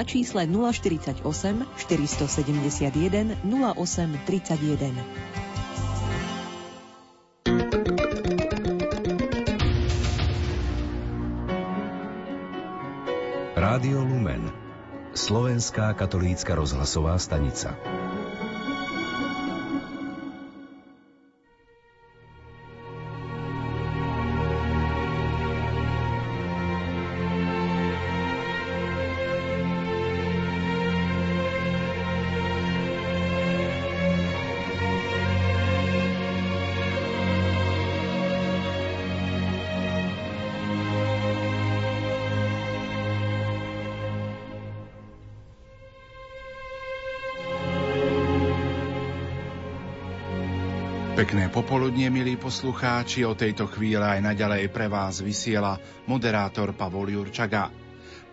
na 0.00 0.04
čísle 0.08 0.48
048 0.48 1.20
471 1.76 3.36
08 3.44 4.16
31. 4.24 5.04
Rádio 13.52 14.00
Lumen 14.00 14.48
Slovenská 15.12 15.92
katolícka 15.92 16.56
rozhlasová 16.56 17.20
stanica 17.20 17.76
Pekné 51.30 51.46
popoludnie, 51.46 52.10
milí 52.10 52.34
poslucháči, 52.34 53.22
o 53.22 53.38
tejto 53.38 53.70
chvíle 53.70 54.02
aj 54.02 54.18
naďalej 54.18 54.66
pre 54.66 54.90
vás 54.90 55.22
vysiela 55.22 55.78
moderátor 56.02 56.74
Pavol 56.74 57.06
Jurčaga. 57.06 57.70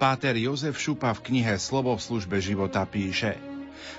Páter 0.01 0.33
Jozef 0.33 0.81
Šupa 0.81 1.13
v 1.13 1.29
knihe 1.29 1.61
Slovo 1.61 1.93
v 1.93 2.01
službe 2.01 2.41
života 2.41 2.81
píše 2.89 3.37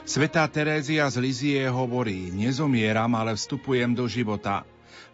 Svetá 0.02 0.50
Terézia 0.50 1.06
z 1.06 1.22
Lizie 1.22 1.70
hovorí, 1.70 2.34
nezomieram, 2.34 3.14
ale 3.14 3.38
vstupujem 3.38 3.94
do 3.94 4.10
života. 4.10 4.66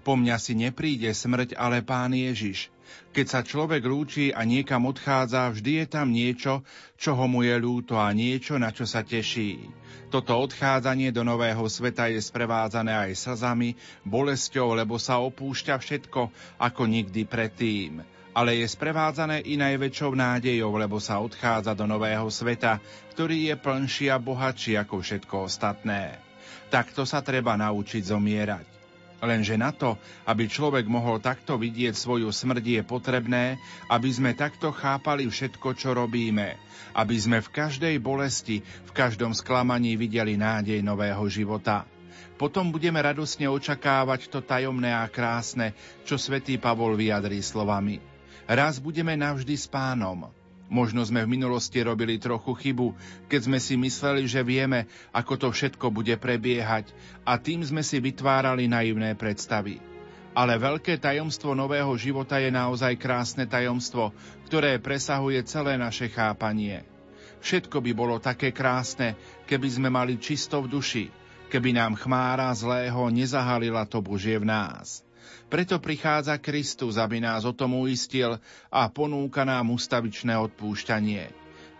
Po 0.04 0.16
mňa 0.18 0.36
si 0.36 0.52
nepríde 0.56 1.10
smrť, 1.10 1.56
ale 1.56 1.80
Pán 1.80 2.12
Ježiš. 2.12 2.74
Keď 3.14 3.26
sa 3.26 3.40
človek 3.40 3.82
lúči 3.86 4.34
a 4.34 4.42
niekam 4.42 4.90
odchádza, 4.90 5.50
vždy 5.50 5.82
je 5.82 5.86
tam 5.86 6.10
niečo, 6.10 6.66
čoho 6.98 7.24
mu 7.30 7.46
je 7.46 7.54
ľúto 7.56 7.96
a 7.96 8.10
niečo, 8.10 8.58
na 8.58 8.74
čo 8.74 8.84
sa 8.84 9.06
teší. 9.06 9.70
Toto 10.10 10.38
odchádzanie 10.38 11.10
do 11.10 11.26
nového 11.26 11.64
sveta 11.66 12.06
je 12.10 12.22
sprevádzané 12.22 12.92
aj 13.08 13.12
slzami, 13.18 13.74
bolesťou, 14.06 14.78
lebo 14.78 14.98
sa 14.98 15.18
opúšťa 15.22 15.74
všetko 15.78 16.30
ako 16.58 16.82
nikdy 16.86 17.26
predtým. 17.26 18.02
Ale 18.34 18.58
je 18.58 18.66
sprevádzané 18.66 19.46
i 19.46 19.54
najväčšou 19.54 20.10
nádejou, 20.14 20.74
lebo 20.74 20.98
sa 20.98 21.22
odchádza 21.22 21.70
do 21.74 21.86
nového 21.86 22.26
sveta, 22.26 22.82
ktorý 23.14 23.50
je 23.50 23.56
plnší 23.58 24.06
a 24.10 24.18
bohatší 24.18 24.74
ako 24.74 25.02
všetko 25.02 25.34
ostatné. 25.46 26.18
Takto 26.66 27.06
sa 27.06 27.22
treba 27.22 27.54
naučiť 27.54 28.02
zomierať. 28.10 28.73
Lenže 29.24 29.56
na 29.56 29.72
to, 29.72 29.96
aby 30.28 30.44
človek 30.44 30.84
mohol 30.84 31.16
takto 31.16 31.56
vidieť 31.56 31.96
svoju 31.96 32.28
smrť, 32.28 32.60
je 32.60 32.82
potrebné, 32.84 33.56
aby 33.88 34.12
sme 34.12 34.36
takto 34.36 34.68
chápali 34.68 35.24
všetko, 35.24 35.72
čo 35.72 35.96
robíme. 35.96 36.60
Aby 36.92 37.16
sme 37.16 37.40
v 37.40 37.48
každej 37.48 37.96
bolesti, 38.04 38.60
v 38.60 38.90
každom 38.92 39.32
sklamaní 39.32 39.96
videli 39.96 40.36
nádej 40.36 40.84
nového 40.84 41.24
života. 41.32 41.88
Potom 42.36 42.68
budeme 42.68 43.00
radosne 43.00 43.48
očakávať 43.48 44.28
to 44.28 44.44
tajomné 44.44 44.92
a 44.92 45.08
krásne, 45.08 45.72
čo 46.04 46.20
svätý 46.20 46.60
Pavol 46.60 46.92
vyjadrí 46.92 47.40
slovami. 47.40 48.04
Raz 48.44 48.76
budeme 48.76 49.16
navždy 49.16 49.56
s 49.56 49.64
pánom. 49.64 50.28
Možno 50.72 51.04
sme 51.04 51.22
v 51.22 51.32
minulosti 51.36 51.84
robili 51.84 52.16
trochu 52.16 52.56
chybu, 52.56 52.96
keď 53.28 53.40
sme 53.44 53.58
si 53.60 53.76
mysleli, 53.76 54.24
že 54.24 54.40
vieme, 54.40 54.88
ako 55.12 55.36
to 55.36 55.48
všetko 55.52 55.92
bude 55.92 56.16
prebiehať 56.16 56.88
a 57.28 57.36
tým 57.36 57.60
sme 57.60 57.84
si 57.84 58.00
vytvárali 58.00 58.64
naivné 58.64 59.12
predstavy. 59.12 59.78
Ale 60.34 60.58
veľké 60.58 60.98
tajomstvo 60.98 61.54
nového 61.54 61.94
života 61.94 62.42
je 62.42 62.50
naozaj 62.50 62.98
krásne 62.98 63.46
tajomstvo, 63.46 64.10
ktoré 64.50 64.82
presahuje 64.82 65.38
celé 65.46 65.78
naše 65.78 66.10
chápanie. 66.10 66.82
Všetko 67.44 67.78
by 67.84 67.92
bolo 67.92 68.16
také 68.18 68.50
krásne, 68.50 69.14
keby 69.46 69.68
sme 69.68 69.88
mali 69.92 70.16
čisto 70.16 70.64
v 70.64 70.74
duši, 70.74 71.06
keby 71.52 71.76
nám 71.76 71.94
chmára 71.94 72.50
zlého 72.56 73.12
nezahalila 73.12 73.84
to 73.86 74.00
Božie 74.00 74.40
v 74.40 74.48
nás. 74.48 75.04
Preto 75.48 75.78
prichádza 75.78 76.40
Kristus, 76.40 76.96
aby 76.96 77.22
nás 77.22 77.44
o 77.44 77.52
tom 77.54 77.78
uistil 77.78 78.36
a 78.68 78.80
ponúka 78.90 79.44
nám 79.44 79.72
ustavičné 79.74 80.34
odpúšťanie. 80.36 81.30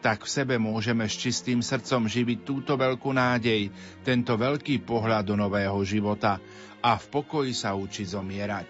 Tak 0.05 0.29
v 0.29 0.33
sebe 0.37 0.55
môžeme 0.61 1.09
s 1.09 1.17
čistým 1.17 1.65
srdcom 1.65 2.05
živiť 2.05 2.45
túto 2.45 2.77
veľkú 2.77 3.09
nádej, 3.17 3.73
tento 4.05 4.37
veľký 4.37 4.85
pohľad 4.85 5.33
do 5.33 5.35
nového 5.41 5.81
života 5.81 6.37
a 6.85 7.01
v 7.01 7.05
pokoji 7.09 7.57
sa 7.57 7.73
učiť 7.73 8.13
zomierať. 8.13 8.69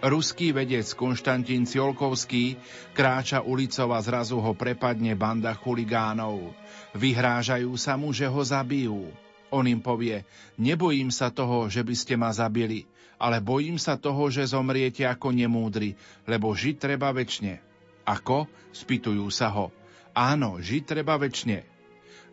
Ruský 0.00 0.56
vedec 0.56 0.88
Konštantín 0.96 1.68
Ciolkovský 1.68 2.56
kráča 2.96 3.44
ulicou 3.44 3.92
a 3.92 4.00
zrazu 4.00 4.40
ho 4.40 4.52
prepadne 4.56 5.12
banda 5.12 5.52
chuligánov. 5.52 6.56
Vyhrážajú 6.96 7.76
sa 7.76 8.00
mu, 8.00 8.08
že 8.08 8.24
ho 8.24 8.40
zabijú. 8.40 9.12
On 9.50 9.66
im 9.66 9.82
povie, 9.82 10.22
nebojím 10.56 11.10
sa 11.10 11.34
toho, 11.34 11.66
že 11.66 11.82
by 11.82 11.94
ste 11.94 12.14
ma 12.14 12.30
zabili, 12.30 12.86
ale 13.18 13.42
bojím 13.42 13.76
sa 13.76 13.98
toho, 13.98 14.30
že 14.30 14.46
zomriete 14.46 15.02
ako 15.04 15.34
nemúdry, 15.34 15.98
lebo 16.24 16.54
žiť 16.54 16.76
treba 16.78 17.10
väčšine. 17.10 17.58
Ako? 18.06 18.46
Spýtujú 18.70 19.26
sa 19.28 19.50
ho. 19.50 19.74
Áno, 20.14 20.62
žiť 20.62 20.82
treba 20.86 21.18
väčšine. 21.18 21.66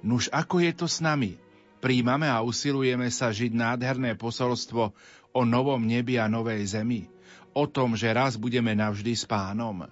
Nuž 0.06 0.30
ako 0.30 0.62
je 0.62 0.72
to 0.78 0.86
s 0.86 1.02
nami? 1.02 1.36
Príjmame 1.78 2.30
a 2.30 2.42
usilujeme 2.42 3.10
sa 3.14 3.30
žiť 3.30 3.54
nádherné 3.54 4.18
posolstvo 4.18 4.94
o 5.34 5.42
novom 5.46 5.82
nebi 5.82 6.18
a 6.18 6.26
novej 6.26 6.66
zemi, 6.66 7.06
o 7.54 7.70
tom, 7.70 7.94
že 7.94 8.10
raz 8.10 8.34
budeme 8.34 8.74
navždy 8.74 9.14
s 9.14 9.26
pánom. 9.30 9.86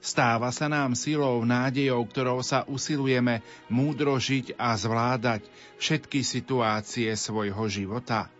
Stáva 0.00 0.48
sa 0.48 0.64
nám 0.64 0.96
silou, 0.96 1.44
nádejou, 1.44 2.00
ktorou 2.08 2.40
sa 2.40 2.64
usilujeme 2.64 3.44
múdro 3.68 4.16
žiť 4.16 4.56
a 4.56 4.72
zvládať 4.72 5.44
všetky 5.76 6.24
situácie 6.24 7.12
svojho 7.12 7.68
života. 7.68 8.32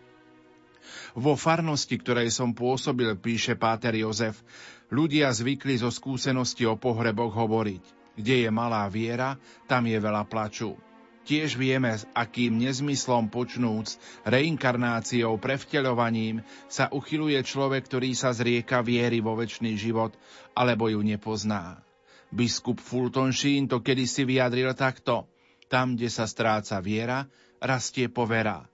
Vo 1.13 1.37
farnosti, 1.37 2.01
ktorej 2.01 2.33
som 2.33 2.57
pôsobil, 2.57 3.13
píše 3.21 3.61
Páter 3.61 3.93
Jozef, 4.01 4.41
ľudia 4.89 5.29
zvykli 5.31 5.77
zo 5.77 5.93
skúsenosti 5.93 6.65
o 6.65 6.81
pohreboch 6.81 7.37
hovoriť. 7.37 7.85
Kde 8.17 8.49
je 8.49 8.51
malá 8.51 8.89
viera, 8.89 9.37
tam 9.69 9.85
je 9.85 10.01
veľa 10.01 10.25
plaču. 10.27 10.75
Tiež 11.21 11.61
vieme, 11.61 11.93
s 11.93 12.09
akým 12.17 12.57
nezmyslom 12.57 13.29
počnúc, 13.29 14.01
reinkarnáciou, 14.25 15.37
prevteľovaním 15.37 16.41
sa 16.67 16.89
uchyluje 16.89 17.37
človek, 17.45 17.87
ktorý 17.87 18.17
sa 18.17 18.33
zrieka 18.33 18.81
viery 18.81 19.21
vo 19.21 19.37
väčší 19.37 19.77
život, 19.77 20.17
alebo 20.57 20.89
ju 20.89 21.05
nepozná. 21.05 21.85
Biskup 22.33 22.81
Fulton 22.81 23.37
Sheen 23.37 23.69
to 23.69 23.85
kedysi 23.85 24.25
vyjadril 24.25 24.73
takto. 24.73 25.29
Tam, 25.71 25.95
kde 25.95 26.09
sa 26.09 26.25
stráca 26.27 26.81
viera, 26.83 27.29
rastie 27.61 28.09
povera. 28.11 28.65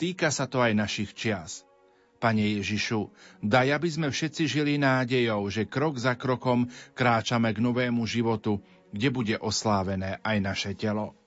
Týka 0.00 0.32
sa 0.32 0.48
to 0.48 0.64
aj 0.64 0.72
našich 0.72 1.12
čias. 1.12 1.68
Pane 2.20 2.60
Ježišu, 2.60 3.12
daj, 3.44 3.76
aby 3.76 3.88
sme 3.88 4.08
všetci 4.08 4.48
žili 4.48 4.74
nádejou, 4.76 5.48
že 5.52 5.68
krok 5.68 6.00
za 6.00 6.16
krokom 6.16 6.68
kráčame 6.96 7.52
k 7.52 7.60
novému 7.60 8.04
životu, 8.08 8.60
kde 8.92 9.08
bude 9.12 9.36
oslávené 9.40 10.20
aj 10.24 10.36
naše 10.40 10.72
telo. 10.76 11.19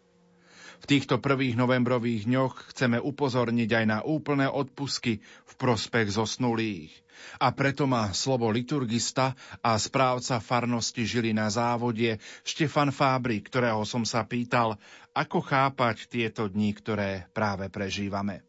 V 0.84 1.00
týchto 1.00 1.16
prvých 1.24 1.56
novembrových 1.56 2.28
dňoch 2.28 2.76
chceme 2.76 3.00
upozorniť 3.00 3.70
aj 3.72 3.86
na 3.88 4.00
úplné 4.04 4.52
odpusky 4.52 5.24
v 5.24 5.54
prospech 5.56 6.12
zosnulých. 6.20 6.92
A 7.40 7.56
preto 7.56 7.88
má 7.88 8.12
slovo 8.12 8.52
liturgista 8.52 9.32
a 9.64 9.80
správca 9.80 10.44
farnosti 10.44 11.08
žili 11.08 11.32
na 11.32 11.48
závode 11.48 12.20
Štefan 12.44 12.92
Fábry, 12.92 13.40
ktorého 13.40 13.88
som 13.88 14.04
sa 14.04 14.28
pýtal, 14.28 14.76
ako 15.16 15.40
chápať 15.40 16.12
tieto 16.12 16.52
dni, 16.52 16.76
ktoré 16.76 17.32
práve 17.32 17.72
prežívame. 17.72 18.44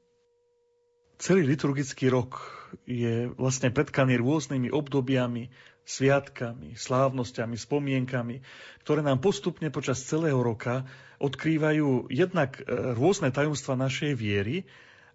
Celý 1.23 1.47
liturgický 1.47 2.11
rok 2.11 2.43
je 2.83 3.31
vlastne 3.39 3.71
predkaný 3.71 4.19
rôznymi 4.19 4.75
obdobiami, 4.75 5.55
sviatkami, 5.85 6.75
slávnosťami, 6.75 7.57
spomienkami, 7.61 8.41
ktoré 8.83 9.05
nám 9.05 9.21
postupne 9.21 9.69
počas 9.69 10.01
celého 10.01 10.41
roka 10.41 10.89
odkrývajú 11.21 12.09
jednak 12.09 12.61
e, 12.61 12.97
rôzne 12.97 13.29
tajomstva 13.31 13.77
našej 13.77 14.17
viery 14.17 14.65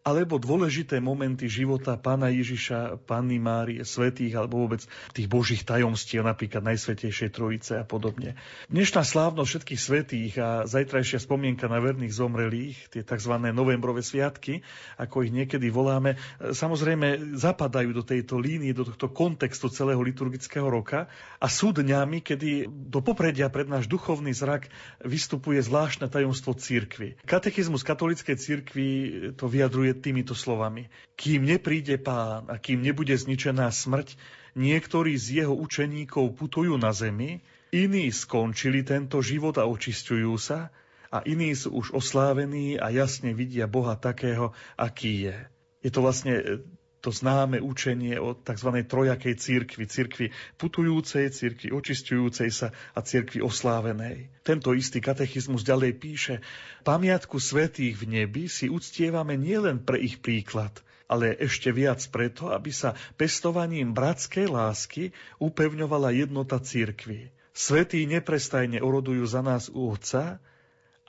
alebo 0.04 0.40
dôležité 0.40 1.04
momenty 1.04 1.52
života 1.52 2.00
pána 2.00 2.32
Ježiša, 2.32 3.04
Panny 3.06 3.38
Márie, 3.38 3.84
svetých 3.84 4.40
alebo 4.40 4.66
vôbec 4.66 4.82
tých 5.12 5.28
božích 5.28 5.64
tajomstiev, 5.68 6.24
napríklad 6.24 6.64
Najsvetejšej 6.64 7.30
Trojice 7.36 7.74
a 7.80 7.86
podobne. 7.86 8.40
Dnešná 8.72 9.04
slávnosť 9.04 9.50
všetkých 9.50 9.82
svetých 9.82 10.34
a 10.40 10.50
zajtrajšia 10.66 11.20
spomienka 11.22 11.68
na 11.68 11.84
verných 11.84 12.16
zomrelých, 12.16 12.78
tie 12.92 13.04
tzv. 13.04 13.34
novembrové 13.52 14.02
sviatky, 14.02 14.66
ako 14.96 15.28
ich 15.28 15.32
niekedy 15.36 15.68
voláme, 15.70 16.16
samozrejme 16.40 17.38
zapadajú 17.38 17.92
do 17.94 18.04
tejto 18.04 18.40
línie, 18.40 18.72
do 18.72 18.88
tohto 18.88 19.12
kontextu 19.12 19.70
celého 19.70 20.00
liturgického 20.00 20.66
roka 20.66 21.12
a 21.38 21.48
sú 21.52 21.76
dňami, 21.76 22.24
kedy 22.24 22.68
do 22.68 23.04
popredia 23.04 23.52
pred 23.52 23.68
náš 23.68 23.86
duchovný 23.86 24.32
zrak 24.34 24.72
vystupuje 25.04 25.62
zvláštne 25.62 26.08
tajomstvo 26.10 26.56
církvy. 26.56 27.20
Katechizmus 27.28 27.86
katolíckej 27.86 28.36
církvy 28.40 28.88
to 29.36 29.46
vyjadruje 29.46 29.89
vyjadruje 29.90 30.06
týmito 30.06 30.36
slovami. 30.38 30.90
Kým 31.18 31.50
nepríde 31.50 31.98
pán 31.98 32.46
a 32.48 32.62
kým 32.62 32.86
nebude 32.86 33.18
zničená 33.18 33.74
smrť, 33.74 34.14
niektorí 34.54 35.18
z 35.18 35.44
jeho 35.44 35.56
učeníkov 35.58 36.38
putujú 36.38 36.78
na 36.78 36.94
zemi, 36.94 37.42
iní 37.74 38.14
skončili 38.14 38.86
tento 38.86 39.22
život 39.22 39.58
a 39.58 39.66
očistujú 39.66 40.38
sa, 40.38 40.70
a 41.10 41.26
iní 41.26 41.58
sú 41.58 41.74
už 41.74 41.90
oslávení 41.98 42.78
a 42.78 42.94
jasne 42.94 43.34
vidia 43.34 43.66
Boha 43.66 43.98
takého, 43.98 44.54
aký 44.78 45.26
je. 45.26 45.38
Je 45.82 45.90
to 45.90 46.06
vlastne 46.06 46.62
to 47.00 47.16
známe 47.16 47.64
učenie 47.64 48.20
o 48.20 48.36
tzv. 48.36 48.84
trojakej 48.84 49.36
církvi, 49.40 49.84
církvi 49.88 50.26
putujúcej, 50.60 51.32
církvi 51.32 51.72
očistujúcej 51.72 52.52
sa 52.52 52.76
a 52.92 53.00
církvi 53.00 53.40
oslávenej. 53.40 54.28
Tento 54.44 54.76
istý 54.76 55.00
katechizmus 55.00 55.64
ďalej 55.64 55.92
píše, 55.96 56.36
pamiatku 56.84 57.40
svetých 57.40 57.96
v 58.04 58.06
nebi 58.20 58.52
si 58.52 58.68
uctievame 58.68 59.40
nielen 59.40 59.80
pre 59.80 60.04
ich 60.04 60.20
príklad, 60.20 60.76
ale 61.08 61.40
ešte 61.40 61.72
viac 61.72 62.04
preto, 62.12 62.52
aby 62.52 62.70
sa 62.76 63.00
pestovaním 63.16 63.96
bratskej 63.96 64.52
lásky 64.52 65.16
upevňovala 65.40 66.12
jednota 66.12 66.60
církvy. 66.60 67.32
Svetí 67.56 68.04
neprestajne 68.08 68.84
orodujú 68.84 69.24
za 69.24 69.40
nás 69.40 69.72
u 69.72 69.92
Otca 69.92 70.40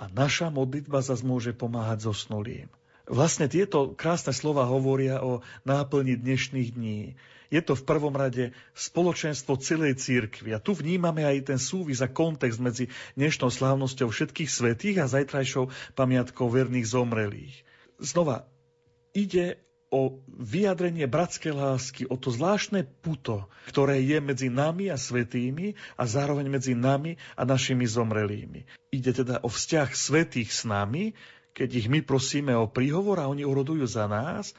a 0.01 0.05
naša 0.09 0.49
modlitba 0.49 1.05
zase 1.05 1.27
môže 1.27 1.53
pomáhať 1.53 2.09
zosnulým. 2.09 2.71
Vlastne 3.11 3.51
tieto 3.51 3.91
krásne 3.99 4.31
slova 4.31 4.71
hovoria 4.71 5.19
o 5.19 5.43
náplni 5.67 6.15
dnešných 6.15 6.79
dní. 6.79 7.19
Je 7.51 7.59
to 7.59 7.75
v 7.75 7.83
prvom 7.83 8.15
rade 8.15 8.55
spoločenstvo 8.79 9.59
celej 9.59 9.99
církvy. 9.99 10.55
A 10.55 10.63
tu 10.63 10.79
vnímame 10.79 11.27
aj 11.27 11.51
ten 11.51 11.59
súvis 11.59 11.99
a 11.99 12.07
kontext 12.07 12.63
medzi 12.63 12.87
dnešnou 13.19 13.51
slávnosťou 13.51 14.15
všetkých 14.15 14.47
svetých 14.47 15.03
a 15.03 15.11
zajtrajšou 15.11 15.75
pamiatkou 15.99 16.47
verných 16.47 16.87
zomrelých. 16.87 17.67
Znova, 17.99 18.47
ide 19.11 19.59
o 19.91 20.23
vyjadrenie 20.31 21.11
bratskej 21.11 21.51
lásky, 21.51 22.07
o 22.07 22.15
to 22.15 22.31
zvláštne 22.31 22.87
puto, 23.03 23.51
ktoré 23.67 23.99
je 24.07 24.23
medzi 24.23 24.47
nami 24.47 24.87
a 24.87 24.95
svetými 24.95 25.75
a 25.99 26.07
zároveň 26.07 26.47
medzi 26.47 26.79
nami 26.79 27.19
a 27.35 27.43
našimi 27.43 27.91
zomrelými. 27.91 28.71
Ide 28.95 29.27
teda 29.27 29.43
o 29.43 29.51
vzťah 29.51 29.91
svetých 29.91 30.55
s 30.55 30.63
nami, 30.63 31.19
keď 31.55 31.69
ich 31.85 31.87
my 31.91 32.01
prosíme 32.05 32.55
o 32.55 32.71
príhovor 32.71 33.21
a 33.21 33.31
oni 33.31 33.45
urodujú 33.45 33.85
za 33.87 34.07
nás, 34.07 34.55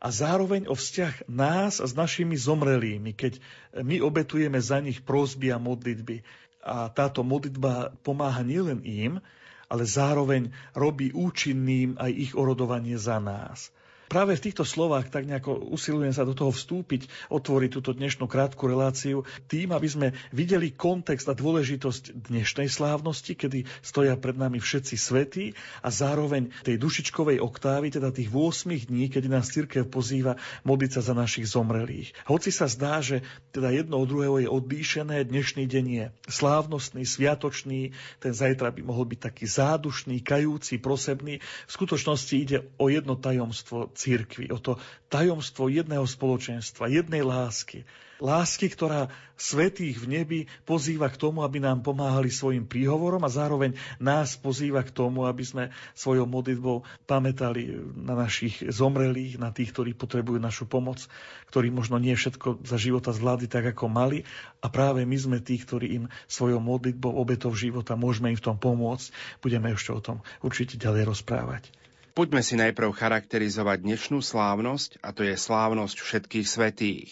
a 0.00 0.08
zároveň 0.08 0.64
o 0.64 0.72
vzťah 0.72 1.28
nás 1.28 1.76
s 1.76 1.92
našimi 1.92 2.32
zomrelými, 2.32 3.12
keď 3.12 3.36
my 3.84 4.00
obetujeme 4.00 4.56
za 4.56 4.80
nich 4.80 5.04
prosby 5.04 5.52
a 5.52 5.60
modlitby. 5.60 6.24
A 6.64 6.88
táto 6.88 7.20
modlitba 7.20 7.92
pomáha 8.00 8.40
nielen 8.40 8.80
im, 8.80 9.20
ale 9.68 9.84
zároveň 9.84 10.48
robí 10.72 11.12
účinným 11.12 12.00
aj 12.00 12.10
ich 12.16 12.32
orodovanie 12.32 12.96
za 12.96 13.20
nás 13.20 13.68
práve 14.10 14.34
v 14.34 14.50
týchto 14.50 14.66
slovách 14.66 15.14
tak 15.14 15.30
nejako 15.30 15.70
usilujem 15.70 16.10
sa 16.10 16.26
do 16.26 16.34
toho 16.34 16.50
vstúpiť, 16.50 17.06
otvoriť 17.30 17.70
túto 17.70 17.94
dnešnú 17.94 18.26
krátku 18.26 18.66
reláciu 18.66 19.22
tým, 19.46 19.70
aby 19.70 19.86
sme 19.86 20.08
videli 20.34 20.74
kontext 20.74 21.30
a 21.30 21.38
dôležitosť 21.38 22.26
dnešnej 22.26 22.66
slávnosti, 22.66 23.38
kedy 23.38 23.70
stoja 23.86 24.18
pred 24.18 24.34
nami 24.34 24.58
všetci 24.58 24.98
svetí 24.98 25.54
a 25.78 25.94
zároveň 25.94 26.50
tej 26.66 26.82
dušičkovej 26.82 27.38
oktávy, 27.38 27.94
teda 27.94 28.10
tých 28.10 28.34
8 28.34 28.90
dní, 28.90 29.06
kedy 29.06 29.30
nás 29.30 29.46
církev 29.54 29.86
pozýva 29.86 30.34
modliť 30.66 30.90
sa 30.98 31.02
za 31.06 31.14
našich 31.14 31.46
zomrelých. 31.46 32.10
Hoci 32.26 32.50
sa 32.50 32.66
zdá, 32.66 32.98
že 32.98 33.22
teda 33.54 33.70
jedno 33.70 34.02
od 34.02 34.10
druhého 34.10 34.42
je 34.42 34.48
odlíšené, 34.50 35.22
dnešný 35.22 35.70
deň 35.70 35.84
je 35.86 36.04
slávnostný, 36.26 37.06
sviatočný, 37.06 37.94
ten 38.18 38.32
zajtra 38.34 38.74
by 38.74 38.82
mohol 38.82 39.06
byť 39.06 39.20
taký 39.22 39.46
zádušný, 39.46 40.18
kajúci, 40.26 40.82
prosebný. 40.82 41.38
V 41.38 41.70
skutočnosti 41.70 42.34
ide 42.34 42.58
o 42.74 42.90
jedno 42.90 43.14
tajomstvo 43.14 43.92
církvy, 44.00 44.48
o 44.48 44.56
to 44.56 44.80
tajomstvo 45.12 45.68
jedného 45.68 46.08
spoločenstva, 46.08 46.88
jednej 46.88 47.20
lásky. 47.20 47.84
Lásky, 48.20 48.68
ktorá 48.68 49.08
svetých 49.40 49.96
v 49.96 50.20
nebi 50.20 50.40
pozýva 50.68 51.08
k 51.08 51.16
tomu, 51.16 51.40
aby 51.40 51.56
nám 51.56 51.80
pomáhali 51.80 52.28
svojim 52.28 52.68
príhovorom 52.68 53.24
a 53.24 53.32
zároveň 53.32 53.80
nás 53.96 54.36
pozýva 54.36 54.84
k 54.84 54.92
tomu, 54.92 55.24
aby 55.24 55.40
sme 55.40 55.64
svojou 55.96 56.28
modlitbou 56.28 56.84
pamätali 57.08 57.72
na 57.96 58.12
našich 58.12 58.60
zomrelých, 58.60 59.40
na 59.40 59.48
tých, 59.56 59.72
ktorí 59.72 59.96
potrebujú 59.96 60.36
našu 60.36 60.68
pomoc, 60.68 61.00
ktorí 61.48 61.72
možno 61.72 61.96
nie 61.96 62.12
všetko 62.12 62.60
za 62.60 62.76
života 62.76 63.16
zvládli 63.16 63.48
tak, 63.48 63.72
ako 63.72 63.88
mali 63.88 64.28
a 64.60 64.68
práve 64.68 65.08
my 65.08 65.16
sme 65.16 65.38
tí, 65.40 65.56
ktorí 65.56 66.04
im 66.04 66.12
svojou 66.28 66.60
modlitbou, 66.60 67.16
obetou 67.16 67.56
života 67.56 67.96
môžeme 67.96 68.28
im 68.28 68.36
v 68.36 68.44
tom 68.52 68.60
pomôcť. 68.60 69.40
Budeme 69.40 69.72
ešte 69.72 69.96
o 69.96 70.04
tom 70.04 70.20
určite 70.44 70.76
ďalej 70.76 71.08
rozprávať. 71.08 71.79
Poďme 72.10 72.42
si 72.42 72.58
najprv 72.58 72.90
charakterizovať 72.90 73.86
dnešnú 73.86 74.18
slávnosť, 74.18 74.98
a 74.98 75.14
to 75.14 75.22
je 75.22 75.38
slávnosť 75.38 75.96
všetkých 76.02 76.46
svetých. 76.46 77.10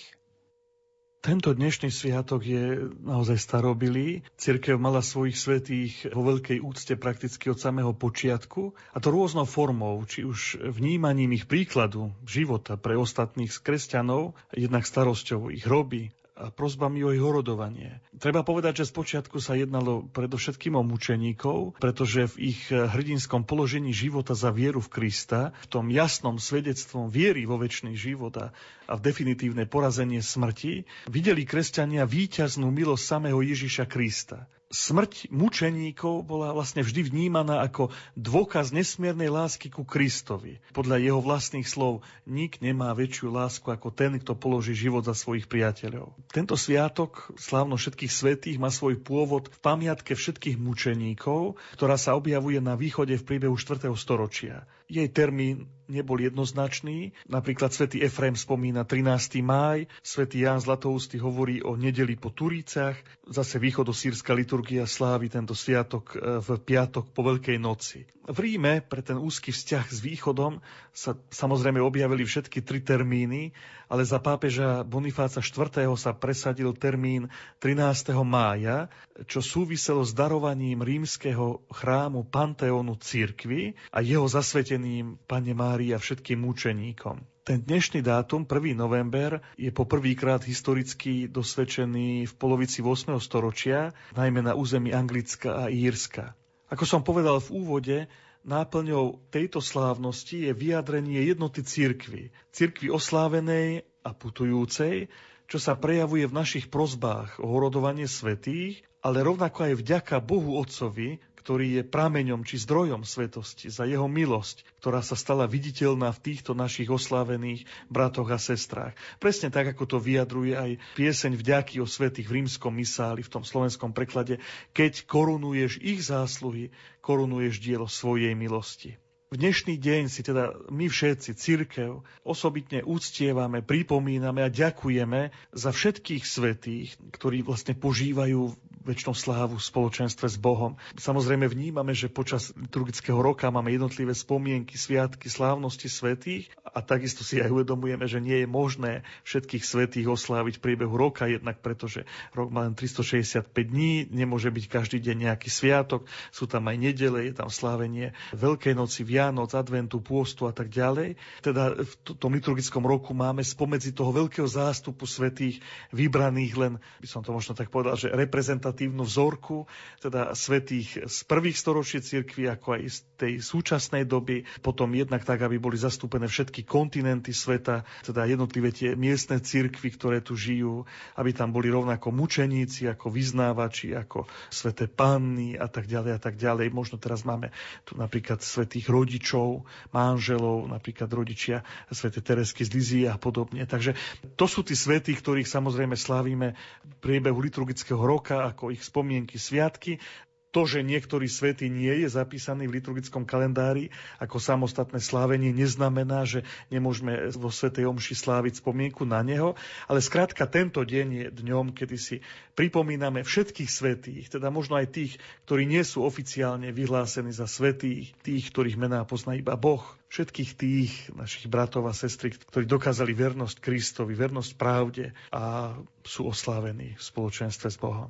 Tento 1.18 1.50
dnešný 1.50 1.90
sviatok 1.90 2.46
je 2.46 2.94
naozaj 3.02 3.42
starobilý. 3.42 4.22
Cirkev 4.38 4.78
mala 4.78 5.02
svojich 5.02 5.34
svetých 5.34 6.06
vo 6.14 6.22
veľkej 6.22 6.62
úcte 6.62 6.94
prakticky 6.94 7.50
od 7.50 7.58
samého 7.58 7.90
počiatku 7.90 8.70
a 8.94 8.98
to 9.02 9.10
rôznou 9.10 9.42
formou, 9.42 9.98
či 10.06 10.22
už 10.22 10.62
vnímaním 10.78 11.34
ich 11.34 11.50
príkladu 11.50 12.14
života 12.22 12.78
pre 12.78 12.94
ostatných 12.94 13.50
kresťanov, 13.50 14.38
jednak 14.54 14.86
starosťou 14.86 15.50
ich 15.50 15.66
hroby, 15.66 16.14
a 16.38 16.55
prosbami 16.55 17.02
o 17.02 17.11
ich 17.11 17.19
horodovanie. 17.19 17.99
Treba 18.14 18.46
povedať, 18.46 18.82
že 18.82 18.94
spočiatku 18.94 19.43
sa 19.43 19.58
jednalo 19.58 20.06
predovšetkým 20.14 20.79
o 20.79 20.87
mučeníkov, 20.87 21.82
pretože 21.82 22.31
v 22.38 22.55
ich 22.55 22.70
hrdinskom 22.70 23.43
položení 23.43 23.90
života 23.90 24.38
za 24.38 24.55
vieru 24.55 24.79
v 24.79 24.88
Krista, 24.88 25.50
v 25.67 25.67
tom 25.67 25.90
jasnom 25.90 26.38
svedectvom 26.38 27.11
viery 27.11 27.43
vo 27.43 27.58
väčší 27.58 27.99
život 27.99 28.38
a 28.38 28.94
v 28.94 29.00
definitívne 29.02 29.67
porazenie 29.67 30.23
smrti, 30.23 30.87
videli 31.11 31.43
kresťania 31.43 32.06
víťaznú 32.06 32.70
milosť 32.70 33.05
samého 33.05 33.43
Ježiša 33.43 33.91
Krista 33.91 34.46
smrť 34.69 35.32
mučeníkov 35.32 36.29
bola 36.29 36.53
vlastne 36.53 36.85
vždy 36.85 37.09
vnímaná 37.09 37.65
ako 37.65 37.88
dôkaz 38.15 38.69
nesmiernej 38.69 39.32
lásky 39.32 39.73
ku 39.73 39.88
Kristovi. 39.88 40.61
Podľa 40.76 41.00
jeho 41.00 41.20
vlastných 41.25 41.65
slov, 41.65 42.05
nik 42.29 42.61
nemá 42.61 42.93
väčšiu 42.93 43.32
lásku 43.32 43.65
ako 43.65 43.88
ten, 43.88 44.20
kto 44.20 44.37
položí 44.37 44.76
život 44.76 45.09
za 45.09 45.17
svojich 45.17 45.49
priateľov. 45.49 46.12
Tento 46.29 46.53
sviatok, 46.56 47.32
slávno 47.41 47.81
všetkých 47.81 48.12
svetých, 48.12 48.61
má 48.61 48.69
svoj 48.69 49.00
pôvod 49.00 49.49
v 49.49 49.59
pamiatke 49.65 50.12
všetkých 50.12 50.61
mučeníkov, 50.61 51.56
ktorá 51.81 51.97
sa 51.97 52.12
objavuje 52.12 52.61
na 52.61 52.76
východe 52.76 53.17
v 53.17 53.25
priebehu 53.25 53.56
4. 53.56 53.88
storočia. 53.97 54.69
Jej 54.89 55.08
termín 55.13 55.78
nebol 55.88 56.20
jednoznačný. 56.20 57.16
Napríklad 57.26 57.72
svätý 57.72 58.04
Efrem 58.04 58.36
spomína 58.36 58.84
13. 58.84 59.40
máj, 59.40 59.88
svätý 60.04 60.44
Ján 60.44 60.60
Zlatoustý 60.60 61.18
hovorí 61.18 61.64
o 61.64 61.74
nedeli 61.74 62.14
po 62.14 62.30
Turícach, 62.30 63.00
zase 63.28 63.56
východosírska 63.60 64.36
liturgia 64.36 64.84
slávy 64.84 65.32
tento 65.32 65.56
sviatok 65.56 66.14
e, 66.14 66.40
v 66.44 66.48
piatok 66.60 67.12
po 67.12 67.20
Veľkej 67.24 67.58
noci. 67.60 68.04
V 68.28 68.38
Ríme 68.44 68.84
pre 68.84 69.00
ten 69.00 69.16
úzky 69.16 69.56
vzťah 69.56 69.88
s 69.88 70.04
východom 70.04 70.60
sa 70.92 71.16
samozrejme 71.32 71.80
objavili 71.80 72.28
všetky 72.28 72.60
tri 72.60 72.84
termíny, 72.84 73.56
ale 73.88 74.04
za 74.04 74.20
pápeža 74.20 74.84
Bonifáca 74.84 75.40
IV. 75.40 75.88
sa 75.96 76.12
presadil 76.12 76.76
termín 76.76 77.32
13. 77.64 78.12
mája, 78.28 78.92
čo 79.24 79.40
súviselo 79.40 80.04
s 80.04 80.12
darovaním 80.12 80.84
rímskeho 80.84 81.64
chrámu 81.72 82.28
Panteónu 82.28 83.00
církvy 83.00 83.72
a 83.88 84.04
jeho 84.04 84.28
zasvetením 84.28 85.16
Pane 85.24 85.56
Mária 85.79 85.94
všetkým 85.94 86.43
mučeníkom. 86.43 87.23
Ten 87.47 87.63
dnešný 87.63 88.03
dátum, 88.03 88.43
1. 88.43 88.75
november, 88.75 89.39
je 89.55 89.70
po 89.70 89.87
prvýkrát 89.87 90.43
historicky 90.43 91.31
dosvedčený 91.31 92.27
v 92.27 92.35
polovici 92.35 92.82
8. 92.82 93.15
storočia, 93.23 93.94
najmä 94.19 94.43
na 94.43 94.58
území 94.58 94.91
Anglicka 94.91 95.55
a 95.55 95.65
Írska. 95.70 96.35
Ako 96.67 96.82
som 96.82 97.06
povedal 97.06 97.39
v 97.39 97.63
úvode, 97.63 97.97
náplňou 98.43 99.23
tejto 99.31 99.63
slávnosti 99.63 100.51
je 100.51 100.51
vyjadrenie 100.51 101.23
jednoty 101.31 101.63
církvy. 101.63 102.35
Církvy 102.51 102.91
oslávenej 102.91 103.87
a 104.03 104.11
putujúcej, 104.11 105.06
čo 105.47 105.63
sa 105.63 105.79
prejavuje 105.79 106.27
v 106.27 106.35
našich 106.43 106.75
prozbách 106.75 107.39
o 107.39 107.55
horodovanie 107.55 108.11
svetých, 108.11 108.82
ale 108.99 109.23
rovnako 109.23 109.70
aj 109.70 109.75
vďaka 109.79 110.19
Bohu 110.27 110.58
Otcovi, 110.58 111.23
ktorý 111.48 111.81
je 111.81 111.88
prameňom 111.88 112.44
či 112.44 112.60
zdrojom 112.60 113.08
svetosti, 113.08 113.72
za 113.72 113.88
jeho 113.88 114.05
milosť, 114.05 114.69
ktorá 114.84 115.00
sa 115.00 115.17
stala 115.17 115.48
viditeľná 115.48 116.12
v 116.12 116.20
týchto 116.20 116.52
našich 116.52 116.93
oslávených 116.93 117.64
bratoch 117.88 118.28
a 118.28 118.36
sestrách. 118.36 118.93
Presne 119.17 119.48
tak, 119.48 119.72
ako 119.72 119.96
to 119.96 119.96
vyjadruje 119.96 120.52
aj 120.52 120.76
pieseň 121.00 121.40
vďaky 121.40 121.81
o 121.81 121.88
svetých 121.88 122.28
v 122.28 122.44
rímskom 122.44 122.76
misáli, 122.76 123.24
v 123.24 123.32
tom 123.32 123.48
slovenskom 123.48 123.96
preklade, 123.96 124.44
keď 124.76 125.08
korunuješ 125.08 125.81
ich 125.81 126.05
zásluhy, 126.05 126.69
korunuješ 127.00 127.64
dielo 127.64 127.88
svojej 127.88 128.36
milosti. 128.36 129.00
V 129.32 129.40
dnešný 129.40 129.81
deň 129.81 130.12
si 130.12 130.20
teda 130.20 130.52
my 130.69 130.88
všetci, 130.88 131.32
církev, 131.32 132.05
osobitne 132.28 132.84
úctievame, 132.84 133.64
pripomíname 133.64 134.44
a 134.44 134.52
ďakujeme 134.52 135.32
za 135.56 135.72
všetkých 135.72 136.24
svetých, 136.28 136.93
ktorí 137.12 137.40
vlastne 137.40 137.72
požívajú 137.72 138.52
väčšnou 138.88 139.12
slávu 139.12 139.60
v 139.60 139.68
spoločenstve 139.68 140.24
s 140.24 140.40
Bohom. 140.40 140.80
Samozrejme 140.96 141.44
vnímame, 141.44 141.92
že 141.92 142.08
počas 142.08 142.56
liturgického 142.56 143.20
roka 143.20 143.52
máme 143.52 143.68
jednotlivé 143.68 144.16
spomienky, 144.16 144.80
sviatky, 144.80 145.28
slávnosti 145.28 145.92
svetých 145.92 146.48
a 146.64 146.80
takisto 146.80 147.20
si 147.20 147.44
aj 147.44 147.52
uvedomujeme, 147.52 148.08
že 148.08 148.24
nie 148.24 148.42
je 148.42 148.48
možné 148.48 148.92
všetkých 149.28 149.64
svetých 149.64 150.08
osláviť 150.08 150.56
v 150.56 150.64
priebehu 150.64 150.96
roka, 150.96 151.28
jednak 151.28 151.60
pretože 151.60 152.08
rok 152.32 152.48
má 152.48 152.64
len 152.64 152.72
365 152.72 153.52
dní, 153.52 154.08
nemôže 154.08 154.48
byť 154.48 154.64
každý 154.66 154.98
deň 155.04 155.28
nejaký 155.28 155.52
sviatok, 155.52 156.08
sú 156.32 156.48
tam 156.48 156.64
aj 156.72 156.76
nedele, 156.80 157.28
je 157.28 157.34
tam 157.36 157.52
slávenie 157.52 158.16
Veľkej 158.32 158.72
noci, 158.72 159.04
Vianoc, 159.04 159.52
Adventu, 159.52 160.00
Pôstu 160.00 160.48
a 160.48 160.52
tak 160.56 160.72
ďalej. 160.72 161.20
Teda 161.44 161.76
v 161.76 161.92
tom 162.16 162.32
liturgickom 162.32 162.86
roku 162.86 163.12
máme 163.12 163.44
spomedzi 163.44 163.92
toho 163.92 164.14
veľkého 164.14 164.48
zástupu 164.48 165.04
svetých 165.04 165.60
vybraných 165.92 166.54
len, 166.56 166.72
by 167.02 167.08
som 167.10 167.20
to 167.20 167.34
možno 167.34 167.52
tak 167.52 167.68
povedal, 167.68 167.98
že 167.98 168.14
reprezentatívnych 168.14 168.78
reprezentatívnu 168.79 169.03
vzorku, 169.03 169.67
teda 169.99 170.39
svetých 170.39 171.11
z 171.11 171.19
prvých 171.27 171.58
storočí 171.58 171.99
cirkvi, 171.99 172.47
ako 172.47 172.79
aj 172.79 172.82
z 172.87 172.99
tej 173.19 173.32
súčasnej 173.43 174.06
doby, 174.06 174.47
potom 174.63 174.94
jednak 174.94 175.27
tak, 175.27 175.43
aby 175.43 175.58
boli 175.58 175.75
zastúpené 175.75 176.31
všetky 176.31 176.63
kontinenty 176.63 177.35
sveta, 177.35 177.82
teda 178.06 178.31
jednotlivé 178.31 178.70
tie 178.70 178.94
miestne 178.94 179.43
cirkvy, 179.43 179.91
ktoré 179.91 180.23
tu 180.23 180.39
žijú, 180.39 180.87
aby 181.19 181.35
tam 181.35 181.51
boli 181.51 181.67
rovnako 181.67 182.15
mučeníci, 182.15 182.87
ako 182.87 183.11
vyznávači, 183.11 183.99
ako 183.99 184.31
sveté 184.47 184.87
panny 184.87 185.58
a 185.58 185.67
tak 185.67 185.91
ďalej 185.91 186.13
a 186.15 186.20
tak 186.23 186.39
ďalej. 186.39 186.70
Možno 186.70 187.03
teraz 187.03 187.27
máme 187.27 187.51
tu 187.82 187.99
napríklad 187.99 188.39
svetých 188.39 188.87
rodičov, 188.87 189.67
manželov, 189.91 190.70
napríklad 190.70 191.11
rodičia 191.11 191.67
sväté 191.91 192.23
Teresky 192.23 192.63
z 192.63 192.70
Lizie 192.70 193.06
a 193.11 193.19
podobne. 193.19 193.67
Takže 193.67 193.99
to 194.39 194.47
sú 194.47 194.63
tí 194.63 194.79
svetí, 194.79 195.19
ktorých 195.19 195.51
samozrejme 195.51 195.99
slávime 195.99 196.55
v 196.87 196.94
priebehu 197.03 197.43
liturgického 197.43 197.99
roka 197.99 198.47
ako 198.58 198.74
ich 198.74 198.82
spomienky, 198.82 199.38
sviatky. 199.38 200.03
To, 200.48 200.65
že 200.65 200.81
niektorý 200.81 201.29
svety 201.29 201.69
nie 201.69 201.93
je 202.03 202.08
zapísaný 202.08 202.72
v 202.72 202.81
liturgickom 202.81 203.29
kalendári 203.29 203.93
ako 204.17 204.41
samostatné 204.41 204.96
slávenie, 204.96 205.53
neznamená, 205.53 206.24
že 206.24 206.41
nemôžeme 206.72 207.29
vo 207.36 207.53
Svetej 207.53 207.84
Omši 207.84 208.17
sláviť 208.17 208.65
spomienku 208.65 209.05
na 209.05 209.20
neho, 209.20 209.60
ale 209.84 210.00
skrátka 210.00 210.48
tento 210.48 210.81
deň 210.81 211.06
je 211.12 211.27
dňom, 211.44 211.77
kedy 211.77 211.96
si 212.00 212.17
pripomíname 212.56 213.29
všetkých 213.29 213.69
svetých, 213.69 214.32
teda 214.32 214.48
možno 214.48 214.81
aj 214.81 214.88
tých, 214.88 215.20
ktorí 215.44 215.69
nie 215.69 215.84
sú 215.84 216.00
oficiálne 216.08 216.72
vyhlásení 216.72 217.29
za 217.29 217.44
svetých, 217.44 218.17
tých, 218.24 218.48
ktorých 218.48 218.81
mená 218.81 219.05
pozná 219.05 219.36
iba 219.36 219.53
Boh, 219.53 219.84
všetkých 220.08 220.50
tých 220.56 220.93
našich 221.12 221.53
bratov 221.53 221.84
a 221.86 221.93
sestry, 221.93 222.32
ktorí 222.32 222.65
dokázali 222.65 223.12
vernosť 223.12 223.60
Kristovi, 223.60 224.17
vernosť 224.17 224.53
pravde 224.56 225.12
a 225.29 225.77
sú 226.08 226.24
oslávení 226.32 226.96
v 226.96 227.03
spoločenstve 227.05 227.69
s 227.69 227.77
Bohom. 227.77 228.08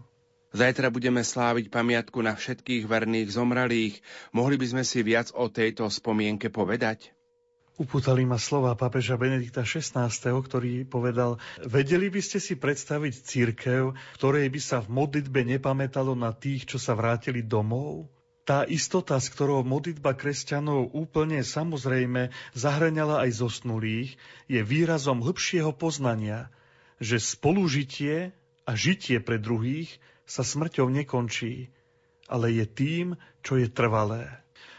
Zajtra 0.48 0.88
budeme 0.88 1.20
sláviť 1.20 1.68
pamiatku 1.68 2.24
na 2.24 2.32
všetkých 2.32 2.88
verných 2.88 3.28
zomralých. 3.28 4.00
Mohli 4.32 4.56
by 4.56 4.66
sme 4.72 4.84
si 4.84 5.04
viac 5.04 5.28
o 5.36 5.52
tejto 5.52 5.92
spomienke 5.92 6.48
povedať? 6.48 7.12
Upútali 7.78 8.26
ma 8.26 8.40
slova 8.42 8.74
pápeža 8.74 9.14
Benedikta 9.14 9.62
XVI, 9.62 10.10
ktorý 10.10 10.82
povedal, 10.82 11.38
vedeli 11.62 12.10
by 12.10 12.18
ste 12.18 12.42
si 12.42 12.58
predstaviť 12.58 13.14
církev, 13.22 13.94
ktorej 14.18 14.50
by 14.50 14.58
sa 14.58 14.82
v 14.82 14.90
modlitbe 14.98 15.46
nepamätalo 15.46 16.18
na 16.18 16.34
tých, 16.34 16.66
čo 16.66 16.82
sa 16.82 16.98
vrátili 16.98 17.44
domov? 17.44 18.10
Tá 18.42 18.64
istota, 18.64 19.20
s 19.20 19.30
ktorou 19.30 19.62
modlitba 19.62 20.16
kresťanov 20.16 20.90
úplne 20.96 21.44
samozrejme 21.44 22.34
zahrňala 22.56 23.28
aj 23.28 23.46
zosnulých, 23.46 24.16
je 24.50 24.64
výrazom 24.64 25.22
hĺbšieho 25.22 25.70
poznania, 25.76 26.50
že 26.98 27.20
spolužitie 27.22 28.32
a 28.66 28.72
žitie 28.74 29.22
pre 29.22 29.38
druhých 29.38 30.00
sa 30.28 30.44
smrťou 30.44 30.92
nekončí, 30.92 31.72
ale 32.28 32.52
je 32.52 32.68
tým, 32.68 33.16
čo 33.40 33.56
je 33.56 33.72
trvalé. 33.72 34.28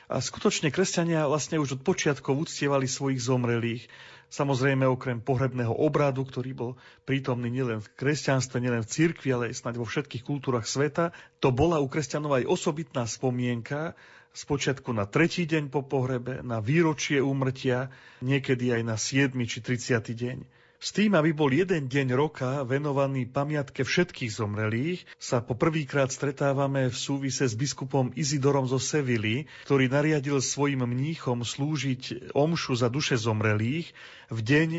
A 0.09 0.21
skutočne 0.21 0.69
kresťania 0.69 1.25
vlastne 1.25 1.57
už 1.57 1.77
od 1.77 1.85
počiatkov 1.85 2.37
uctievali 2.37 2.85
svojich 2.85 3.21
zomrelých. 3.21 3.89
Samozrejme 4.29 4.85
okrem 4.85 5.21
pohrebného 5.25 5.73
obradu, 5.73 6.21
ktorý 6.21 6.53
bol 6.53 6.71
prítomný 7.05 7.49
nielen 7.49 7.81
v 7.81 7.91
kresťanstve, 7.97 8.61
nielen 8.61 8.85
v 8.85 8.89
cirkvi, 8.93 9.29
ale 9.33 9.43
aj 9.49 9.65
snáď 9.65 9.81
vo 9.81 9.89
všetkých 9.89 10.21
kultúrach 10.21 10.69
sveta, 10.69 11.13
to 11.41 11.49
bola 11.49 11.81
u 11.81 11.89
kresťanov 11.89 12.37
aj 12.37 12.45
osobitná 12.45 13.09
spomienka, 13.09 13.97
spočiatku 14.33 14.93
na 14.93 15.09
tretí 15.09 15.49
deň 15.49 15.73
po 15.73 15.81
pohrebe, 15.81 16.45
na 16.45 16.61
výročie 16.61 17.17
úmrtia, 17.21 17.89
niekedy 18.21 18.69
aj 18.69 18.81
na 18.85 18.97
7. 19.01 19.33
či 19.49 19.65
30. 19.65 20.13
deň. 20.13 20.37
S 20.79 20.95
tým, 20.95 21.11
aby 21.19 21.35
bol 21.35 21.51
jeden 21.51 21.91
deň 21.91 22.15
roka 22.15 22.63
venovaný 22.63 23.27
pamiatke 23.27 23.83
všetkých 23.83 24.31
zomrelých, 24.31 25.03
sa 25.19 25.43
po 25.43 25.51
prvýkrát 25.51 26.07
stretávame 26.07 26.87
v 26.87 26.95
súvise 26.95 27.43
s 27.43 27.51
biskupom 27.51 28.15
Izidorom 28.15 28.63
zo 28.63 28.79
Sevily, 28.79 29.43
ktorý 29.67 29.91
nariadil 29.91 30.39
svojim 30.39 30.87
mníchom 30.87 31.43
slúžiť 31.43 32.31
omšu 32.31 32.79
za 32.79 32.87
duše 32.87 33.19
zomrelých 33.19 33.91
v 34.31 34.39
deň 34.39 34.69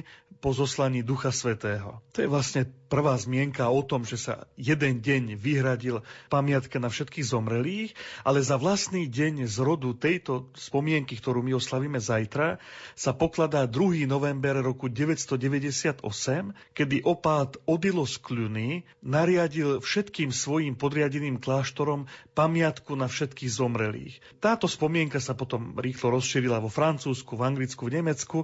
po 0.40 0.56
zoslaní 0.56 1.04
Ducha 1.04 1.36
Svetého. 1.36 2.00
To 2.16 2.24
je 2.24 2.32
vlastne 2.32 2.64
prvá 2.90 3.14
zmienka 3.14 3.70
o 3.70 3.86
tom, 3.86 4.02
že 4.02 4.18
sa 4.18 4.50
jeden 4.58 4.98
deň 4.98 5.38
vyhradil 5.38 6.02
pamiatke 6.26 6.82
na 6.82 6.90
všetkých 6.90 7.22
zomrelých, 7.22 7.94
ale 8.26 8.42
za 8.42 8.58
vlastný 8.58 9.06
deň 9.06 9.46
z 9.46 9.56
rodu 9.62 9.94
tejto 9.94 10.50
spomienky, 10.58 11.14
ktorú 11.14 11.46
my 11.46 11.54
oslavíme 11.54 12.02
zajtra, 12.02 12.58
sa 12.98 13.14
pokladá 13.14 13.70
2. 13.70 14.10
november 14.10 14.58
roku 14.58 14.90
998, 14.90 16.02
kedy 16.74 17.06
opát 17.06 17.54
Odilos 17.70 18.18
Kľuny 18.18 18.82
nariadil 19.06 19.78
všetkým 19.78 20.34
svojim 20.34 20.74
podriadeným 20.74 21.38
kláštorom 21.38 22.10
pamiatku 22.34 22.98
na 22.98 23.06
všetkých 23.06 23.50
zomrelých. 23.54 24.18
Táto 24.42 24.66
spomienka 24.66 25.22
sa 25.22 25.38
potom 25.38 25.78
rýchlo 25.78 26.18
rozšírila 26.18 26.58
vo 26.58 26.72
Francúzsku, 26.72 27.38
v 27.38 27.46
Anglicku, 27.46 27.86
v 27.86 28.02
Nemecku 28.02 28.38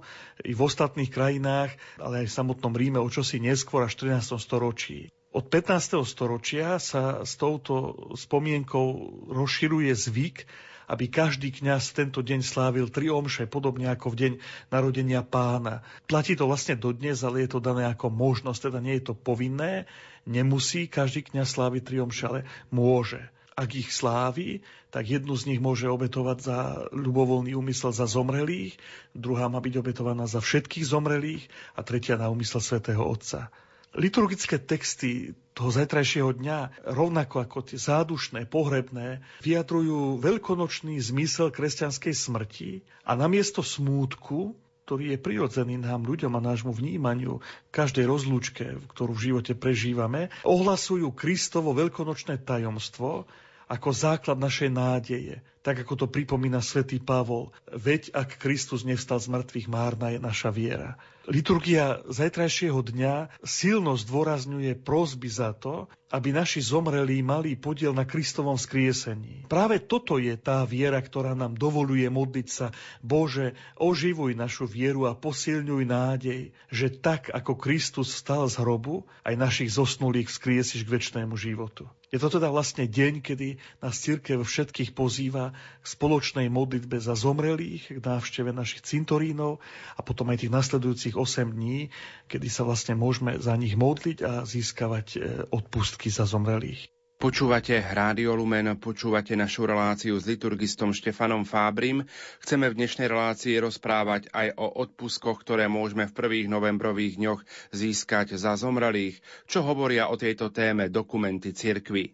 i 0.47 0.55
v 0.55 0.61
ostatných 0.63 1.11
krajinách, 1.11 1.75
ale 1.99 2.23
aj 2.23 2.27
v 2.31 2.37
samotnom 2.37 2.75
Ríme 2.77 3.01
o 3.03 3.09
čosi 3.09 3.43
neskôr 3.43 3.83
až 3.83 3.99
14. 3.99 4.36
storočí. 4.39 5.13
Od 5.37 5.45
15. 5.53 6.01
storočia 6.09 6.81
sa 6.81 7.27
s 7.27 7.37
touto 7.37 8.09
spomienkou 8.17 8.87
rozširuje 9.29 9.93
zvyk, 9.93 10.49
aby 10.87 11.11
každý 11.11 11.51
kňaz 11.51 11.93
tento 11.93 12.23
deň 12.23 12.41
slávil 12.47 12.87
tri 12.89 13.11
omše, 13.11 13.51
podobne 13.51 13.91
ako 13.91 14.15
v 14.15 14.17
deň 14.17 14.33
narodenia 14.71 15.21
pána. 15.27 15.83
Platí 16.07 16.39
to 16.39 16.47
vlastne 16.47 16.79
dodnes, 16.79 17.21
ale 17.27 17.45
je 17.45 17.59
to 17.59 17.61
dané 17.61 17.91
ako 17.91 18.07
možnosť, 18.09 18.71
teda 18.71 18.79
nie 18.79 18.97
je 19.03 19.13
to 19.13 19.15
povinné. 19.19 19.91
Nemusí 20.25 20.87
každý 20.87 21.27
kňaz 21.27 21.59
sláviť 21.59 21.83
tri 21.85 21.97
omše, 21.99 22.25
ale 22.31 22.41
môže 22.71 23.21
ak 23.57 23.73
ich 23.73 23.89
slávi, 23.89 24.61
tak 24.93 25.09
jednu 25.09 25.33
z 25.33 25.49
nich 25.49 25.61
môže 25.65 25.89
obetovať 25.89 26.39
za 26.45 26.59
ľubovoľný 26.93 27.57
úmysel 27.57 27.89
za 27.89 28.05
zomrelých, 28.05 28.77
druhá 29.17 29.49
má 29.49 29.65
byť 29.65 29.75
obetovaná 29.81 30.29
za 30.29 30.45
všetkých 30.45 30.85
zomrelých 30.85 31.49
a 31.73 31.81
tretia 31.81 32.21
na 32.21 32.29
úmysel 32.29 32.61
svätého 32.61 33.01
Otca. 33.01 33.49
Liturgické 33.97 34.61
texty 34.61 35.33
toho 35.57 35.73
zajtrajšieho 35.73 36.37
dňa, 36.37 36.85
rovnako 36.93 37.41
ako 37.41 37.65
tie 37.65 37.81
zádušné, 37.81 38.45
pohrebné, 38.45 39.25
vyjadrujú 39.41 40.21
veľkonočný 40.21 41.01
zmysel 41.01 41.49
kresťanskej 41.49 42.13
smrti 42.13 42.71
a 43.09 43.17
namiesto 43.17 43.65
smútku, 43.65 44.53
ktorý 44.85 45.17
je 45.17 45.19
prirodzený 45.19 45.81
nám, 45.81 46.05
ľuďom 46.05 46.29
a 46.37 46.45
nášmu 46.45 46.77
vnímaniu, 46.77 47.41
každej 47.73 48.05
rozlúčke, 48.05 48.77
ktorú 48.93 49.17
v 49.17 49.33
živote 49.33 49.57
prežívame, 49.57 50.29
ohlasujú 50.45 51.09
Kristovo 51.17 51.73
veľkonočné 51.73 52.45
tajomstvo, 52.45 53.25
ako 53.67 53.89
základ 53.91 54.39
našej 54.39 54.71
nádeje. 54.71 55.43
tak 55.67 55.83
ako 55.83 55.99
to 55.99 56.07
pripomína 56.07 56.63
svätý 56.63 57.03
Pavol. 57.03 57.51
Veď 57.67 58.15
ak 58.15 58.39
Kristus 58.39 58.87
nevstal 58.87 59.19
z 59.19 59.27
mŕtvych, 59.27 59.67
márna 59.67 60.15
je 60.15 60.23
naša 60.23 60.55
viera. 60.55 60.95
Liturgia 61.27 62.07
zajtrajšieho 62.07 62.87
dňa 62.87 63.43
silno 63.43 63.99
zdôrazňuje 63.99 64.79
prosby 64.79 65.27
za 65.27 65.51
to, 65.59 65.91
aby 66.07 66.31
naši 66.31 66.63
zomrelí 66.63 67.19
mali 67.19 67.59
podiel 67.59 67.91
na 67.91 68.07
Kristovom 68.07 68.55
skriesení. 68.55 69.43
Práve 69.51 69.83
toto 69.83 70.23
je 70.23 70.39
tá 70.39 70.63
viera, 70.63 71.03
ktorá 71.03 71.35
nám 71.35 71.59
dovoluje 71.59 72.07
modliť 72.07 72.47
sa 72.47 72.71
Bože, 73.03 73.59
oživuj 73.75 74.39
našu 74.39 74.71
vieru 74.71 75.11
a 75.11 75.19
posilňuj 75.19 75.83
nádej, 75.83 76.55
že 76.71 76.95
tak 76.95 77.35
ako 77.35 77.59
Kristus 77.59 78.15
vstal 78.15 78.47
z 78.47 78.63
hrobu, 78.63 79.11
aj 79.27 79.35
našich 79.35 79.75
zosnulých 79.75 80.31
vzkriesiš 80.31 80.87
k 80.87 80.93
väčšnému 80.95 81.35
životu. 81.35 81.91
Je 82.15 82.23
to 82.23 82.31
teda 82.31 82.55
vlastne 82.55 82.87
deň, 82.87 83.19
kedy 83.19 83.59
nás 83.83 83.99
církev 83.99 84.39
všetkých 84.47 84.95
pozýva 84.95 85.59
k 85.83 85.87
spoločnej 85.91 86.47
modlitbe 86.47 87.03
za 87.03 87.19
zomrelých, 87.19 87.99
k 87.99 87.99
návšteve 87.99 88.55
našich 88.55 88.87
cintorínov 88.87 89.59
a 89.99 90.01
potom 90.07 90.31
aj 90.31 90.47
tých 90.47 90.55
nasledujúcich 90.55 91.16
8 91.17 91.57
dní, 91.57 91.89
kedy 92.29 92.49
sa 92.53 92.63
vlastne 92.69 92.95
môžeme 92.95 93.41
za 93.41 93.57
nich 93.57 93.75
modliť 93.75 94.19
a 94.23 94.33
získavať 94.45 95.07
e, 95.17 95.19
odpustky 95.51 96.13
za 96.13 96.29
zomrelých. 96.29 96.87
Počúvate 97.17 97.81
Rádio 97.81 98.37
Lumen, 98.37 98.77
počúvate 98.77 99.33
našu 99.41 99.65
reláciu 99.65 100.21
s 100.21 100.29
liturgistom 100.29 100.93
Štefanom 100.93 101.49
Fábrim. 101.49 102.05
Chceme 102.45 102.69
v 102.69 102.77
dnešnej 102.77 103.09
relácii 103.09 103.57
rozprávať 103.57 104.29
aj 104.37 104.53
o 104.61 104.69
odpuskoch, 104.85 105.41
ktoré 105.41 105.65
môžeme 105.65 106.05
v 106.05 106.13
prvých 106.13 106.53
novembrových 106.53 107.17
dňoch 107.17 107.41
získať 107.73 108.37
za 108.37 108.61
zomrelých. 108.61 109.17
Čo 109.49 109.65
hovoria 109.65 110.13
o 110.13 110.21
tejto 110.21 110.53
téme 110.53 110.93
dokumenty 110.93 111.57
cirkvy? 111.57 112.13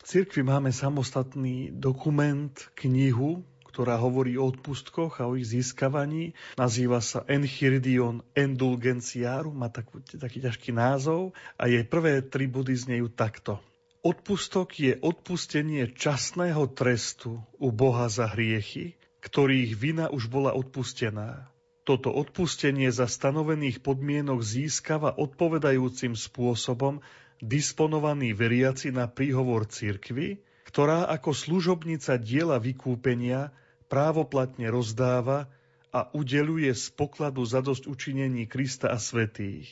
V 0.00 0.02
cirkvi 0.02 0.40
máme 0.40 0.72
samostatný 0.72 1.76
dokument, 1.76 2.56
knihu, 2.72 3.44
ktorá 3.76 4.00
hovorí 4.00 4.40
o 4.40 4.48
odpustkoch 4.48 5.20
a 5.20 5.28
o 5.28 5.36
ich 5.36 5.52
získavaní. 5.52 6.32
Nazýva 6.56 7.04
sa 7.04 7.28
Enchiridion 7.28 8.24
Indulgenciarum, 8.32 9.52
má 9.52 9.68
taký, 9.68 10.00
taký 10.16 10.40
ťažký 10.40 10.72
názov 10.72 11.36
a 11.60 11.68
jej 11.68 11.84
prvé 11.84 12.24
tri 12.24 12.48
body 12.48 12.72
znejú 12.72 13.12
takto. 13.12 13.60
Odpustok 14.00 14.80
je 14.80 14.96
odpustenie 14.96 15.92
časného 15.92 16.72
trestu 16.72 17.44
u 17.60 17.68
Boha 17.68 18.08
za 18.08 18.32
hriechy, 18.32 18.96
ktorých 19.20 19.76
vina 19.76 20.08
už 20.08 20.32
bola 20.32 20.56
odpustená. 20.56 21.52
Toto 21.84 22.08
odpustenie 22.08 22.88
za 22.88 23.04
stanovených 23.04 23.84
podmienok 23.84 24.40
získava 24.40 25.12
odpovedajúcim 25.20 26.16
spôsobom 26.16 27.04
disponovaný 27.44 28.32
veriaci 28.32 28.88
na 28.88 29.04
príhovor 29.04 29.68
cirkvy, 29.68 30.40
ktorá 30.64 31.12
ako 31.12 31.36
služobnica 31.36 32.16
diela 32.16 32.56
vykúpenia 32.56 33.52
právoplatne 33.86 34.68
rozdáva 34.68 35.50
a 35.90 36.10
udeluje 36.12 36.70
z 36.74 36.86
pokladu 36.92 37.46
zadosť 37.46 37.88
učinení 37.88 38.44
Krista 38.50 38.92
a 38.92 38.98
svetých. 39.00 39.70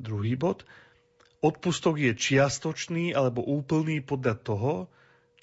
Druhý 0.00 0.34
bod– 0.34 0.64
Odpustok 1.44 2.00
je 2.00 2.16
čiastočný 2.16 3.12
alebo 3.12 3.44
úplný 3.44 4.00
podľa 4.00 4.40
toho, 4.40 4.72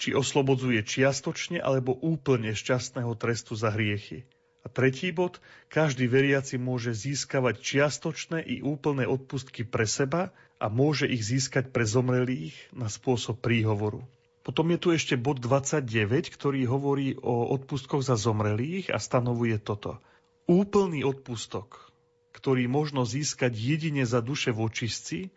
či 0.02 0.18
oslobodzuje 0.18 0.82
čiastočne 0.82 1.62
alebo 1.62 1.94
úplne 1.94 2.58
šťastného 2.58 3.14
trestu 3.22 3.54
za 3.54 3.70
hriechy. 3.70 4.26
A 4.66 4.68
tretí 4.70 5.14
bod, 5.14 5.38
každý 5.70 6.10
veriaci 6.10 6.58
môže 6.58 6.98
získavať 6.98 7.62
čiastočné 7.62 8.42
i 8.42 8.66
úplné 8.66 9.06
odpustky 9.06 9.62
pre 9.62 9.86
seba 9.86 10.34
a 10.58 10.74
môže 10.74 11.06
ich 11.06 11.22
získať 11.22 11.70
pre 11.70 11.86
zomrelých 11.86 12.58
na 12.74 12.90
spôsob 12.90 13.38
príhovoru. 13.38 14.02
Potom 14.42 14.74
je 14.74 14.80
tu 14.82 14.90
ešte 14.90 15.14
bod 15.18 15.38
29, 15.38 15.86
ktorý 16.34 16.66
hovorí 16.66 17.14
o 17.22 17.54
odpustkoch 17.54 18.02
za 18.02 18.18
zomrelých 18.18 18.90
a 18.90 18.98
stanovuje 18.98 19.62
toto. 19.62 20.02
Úplný 20.50 21.06
odpustok, 21.06 21.94
ktorý 22.34 22.66
možno 22.66 23.06
získať 23.06 23.54
jedine 23.54 24.02
za 24.02 24.20
duše 24.26 24.50
vočistci, 24.50 25.30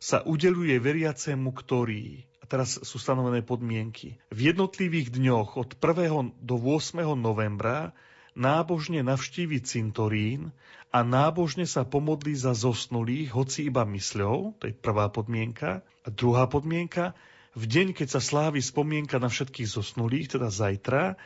sa 0.00 0.24
udeluje 0.24 0.76
veriacemu, 0.80 1.52
ktorý, 1.52 2.24
teraz 2.48 2.80
sú 2.80 2.96
stanovené 2.96 3.44
podmienky, 3.44 4.16
v 4.32 4.40
jednotlivých 4.52 5.12
dňoch 5.12 5.60
od 5.60 5.76
1. 5.76 6.40
do 6.40 6.56
8. 6.56 7.00
novembra 7.16 7.92
nábožne 8.34 9.04
navštívi 9.04 9.60
cintorín 9.60 10.52
a 10.90 11.04
nábožne 11.06 11.68
sa 11.68 11.86
pomodlí 11.86 12.34
za 12.34 12.56
zosnulých, 12.56 13.30
hoci 13.30 13.70
iba 13.70 13.86
mysľou, 13.86 14.58
to 14.58 14.64
je 14.66 14.74
prvá 14.74 15.12
podmienka. 15.12 15.84
A 16.00 16.08
druhá 16.08 16.48
podmienka, 16.48 17.12
v 17.50 17.64
deň, 17.66 17.98
keď 17.98 18.18
sa 18.18 18.20
slávi 18.22 18.62
spomienka 18.62 19.18
na 19.18 19.26
všetkých 19.26 19.66
zosnulých, 19.66 20.38
teda 20.38 20.54
zajtra, 20.54 21.18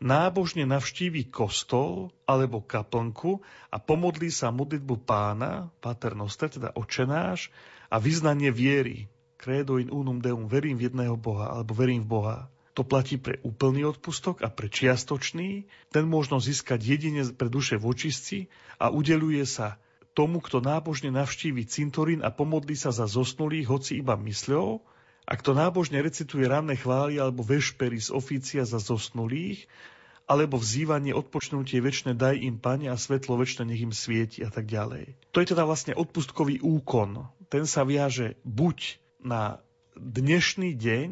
nábožne 0.00 0.68
navštívi 0.68 1.28
kostol 1.32 2.12
alebo 2.28 2.60
kaplnku 2.60 3.40
a 3.72 3.76
pomodlí 3.80 4.28
sa 4.28 4.52
modlitbu 4.52 5.04
pána, 5.08 5.72
Pater 5.80 6.12
Noster, 6.12 6.52
teda 6.52 6.76
očenáš, 6.76 7.48
a 7.88 7.96
vyznanie 7.96 8.52
viery. 8.52 9.08
Credo 9.40 9.80
in 9.80 9.88
unum 9.88 10.20
deum, 10.20 10.52
verím 10.52 10.76
v 10.76 10.92
jedného 10.92 11.16
Boha, 11.16 11.48
alebo 11.48 11.72
verím 11.72 12.04
v 12.04 12.12
Boha. 12.12 12.38
To 12.76 12.84
platí 12.84 13.16
pre 13.16 13.40
úplný 13.40 13.88
odpustok 13.88 14.44
a 14.44 14.52
pre 14.52 14.68
čiastočný. 14.68 15.64
Ten 15.88 16.04
možno 16.04 16.44
získať 16.44 16.80
jedine 16.80 17.24
pre 17.32 17.48
duše 17.48 17.80
v 17.80 17.88
očistci 17.88 18.38
a 18.76 18.92
udeluje 18.92 19.42
sa 19.48 19.80
tomu, 20.12 20.44
kto 20.44 20.60
nábožne 20.60 21.08
navštívi 21.08 21.64
cintorín 21.64 22.20
a 22.20 22.28
pomodlí 22.28 22.76
sa 22.76 22.92
za 22.92 23.08
zosnulých, 23.08 23.66
hoci 23.68 24.04
iba 24.04 24.14
mysľou, 24.14 24.84
a 25.30 25.38
kto 25.38 25.54
nábožne 25.54 26.02
recituje 26.02 26.42
ranné 26.50 26.74
chvály 26.74 27.22
alebo 27.22 27.46
vešpery 27.46 28.02
z 28.02 28.10
ofícia 28.10 28.66
za 28.66 28.82
zosnulých, 28.82 29.70
alebo 30.26 30.58
vzývanie, 30.58 31.14
odpočnutie 31.14 31.78
väčšie 31.78 32.18
daj 32.18 32.38
im, 32.38 32.58
Pane, 32.58 32.90
a 32.90 32.98
svetlo 32.98 33.38
väčšie 33.38 33.62
nech 33.66 33.82
im 33.82 33.94
svieti 33.94 34.42
a 34.42 34.50
tak 34.50 34.66
ďalej. 34.66 35.14
To 35.30 35.38
je 35.38 35.50
teda 35.54 35.62
vlastne 35.62 35.94
odpustkový 35.94 36.58
úkon. 36.62 37.30
Ten 37.46 37.66
sa 37.66 37.86
viaže 37.86 38.38
buď 38.42 38.98
na 39.22 39.62
dnešný 39.94 40.74
deň 40.74 41.08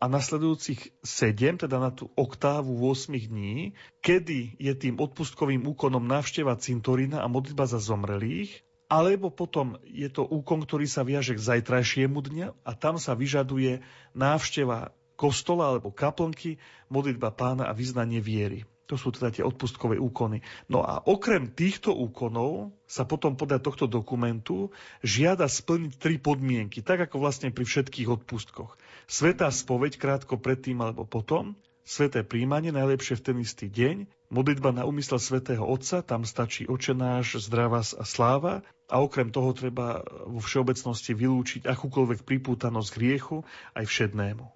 a 0.00 0.04
nasledujúcich 0.06 1.02
7, 1.02 1.66
teda 1.66 1.76
na 1.82 1.90
tú 1.94 2.10
oktávu 2.14 2.78
8 2.90 3.10
dní, 3.10 3.74
kedy 4.02 4.54
je 4.58 4.72
tým 4.74 4.96
odpustkovým 4.98 5.66
úkonom 5.66 6.02
návšteva 6.02 6.58
cintorína 6.58 7.22
a 7.22 7.30
modlitba 7.30 7.66
za 7.66 7.82
zomrelých, 7.82 8.64
alebo 8.90 9.30
potom 9.30 9.78
je 9.86 10.10
to 10.10 10.26
úkon, 10.26 10.66
ktorý 10.66 10.90
sa 10.90 11.06
viaže 11.06 11.38
k 11.38 11.46
zajtrajšiemu 11.46 12.18
dňa 12.18 12.48
a 12.66 12.70
tam 12.74 12.98
sa 12.98 13.14
vyžaduje 13.14 13.86
návšteva 14.18 14.90
kostola 15.14 15.70
alebo 15.70 15.94
kaplnky, 15.94 16.58
modlitba 16.90 17.30
pána 17.30 17.70
a 17.70 17.76
vyznanie 17.76 18.18
viery. 18.18 18.66
To 18.90 18.98
sú 18.98 19.14
teda 19.14 19.30
tie 19.30 19.46
odpustkové 19.46 20.02
úkony. 20.02 20.42
No 20.66 20.82
a 20.82 20.98
okrem 21.06 21.46
týchto 21.46 21.94
úkonov 21.94 22.74
sa 22.90 23.06
potom 23.06 23.38
podľa 23.38 23.62
tohto 23.62 23.86
dokumentu 23.86 24.74
žiada 25.06 25.46
splniť 25.46 25.94
tri 25.94 26.18
podmienky, 26.18 26.82
tak 26.82 27.06
ako 27.06 27.22
vlastne 27.22 27.54
pri 27.54 27.62
všetkých 27.62 28.10
odpustkoch. 28.10 28.74
Svetá 29.06 29.46
spoveď 29.54 29.94
krátko 29.94 30.42
predtým 30.42 30.82
alebo 30.82 31.06
potom, 31.06 31.54
sveté 31.86 32.26
príjmanie 32.26 32.74
najlepšie 32.74 33.14
v 33.14 33.24
ten 33.30 33.36
istý 33.38 33.70
deň, 33.70 34.10
modlitba 34.30 34.70
na 34.70 34.86
úmysel 34.86 35.18
svätého 35.18 35.66
Otca, 35.66 36.00
tam 36.06 36.22
stačí 36.22 36.64
očenáš, 36.70 37.42
zdravás 37.50 37.92
a 37.98 38.06
sláva 38.06 38.62
a 38.86 39.02
okrem 39.02 39.34
toho 39.34 39.50
treba 39.50 40.06
vo 40.26 40.38
všeobecnosti 40.38 41.12
vylúčiť 41.14 41.62
akúkoľvek 41.66 42.22
pripútanosť 42.22 42.90
hriechu 42.96 43.42
aj 43.74 43.84
všednému. 43.90 44.46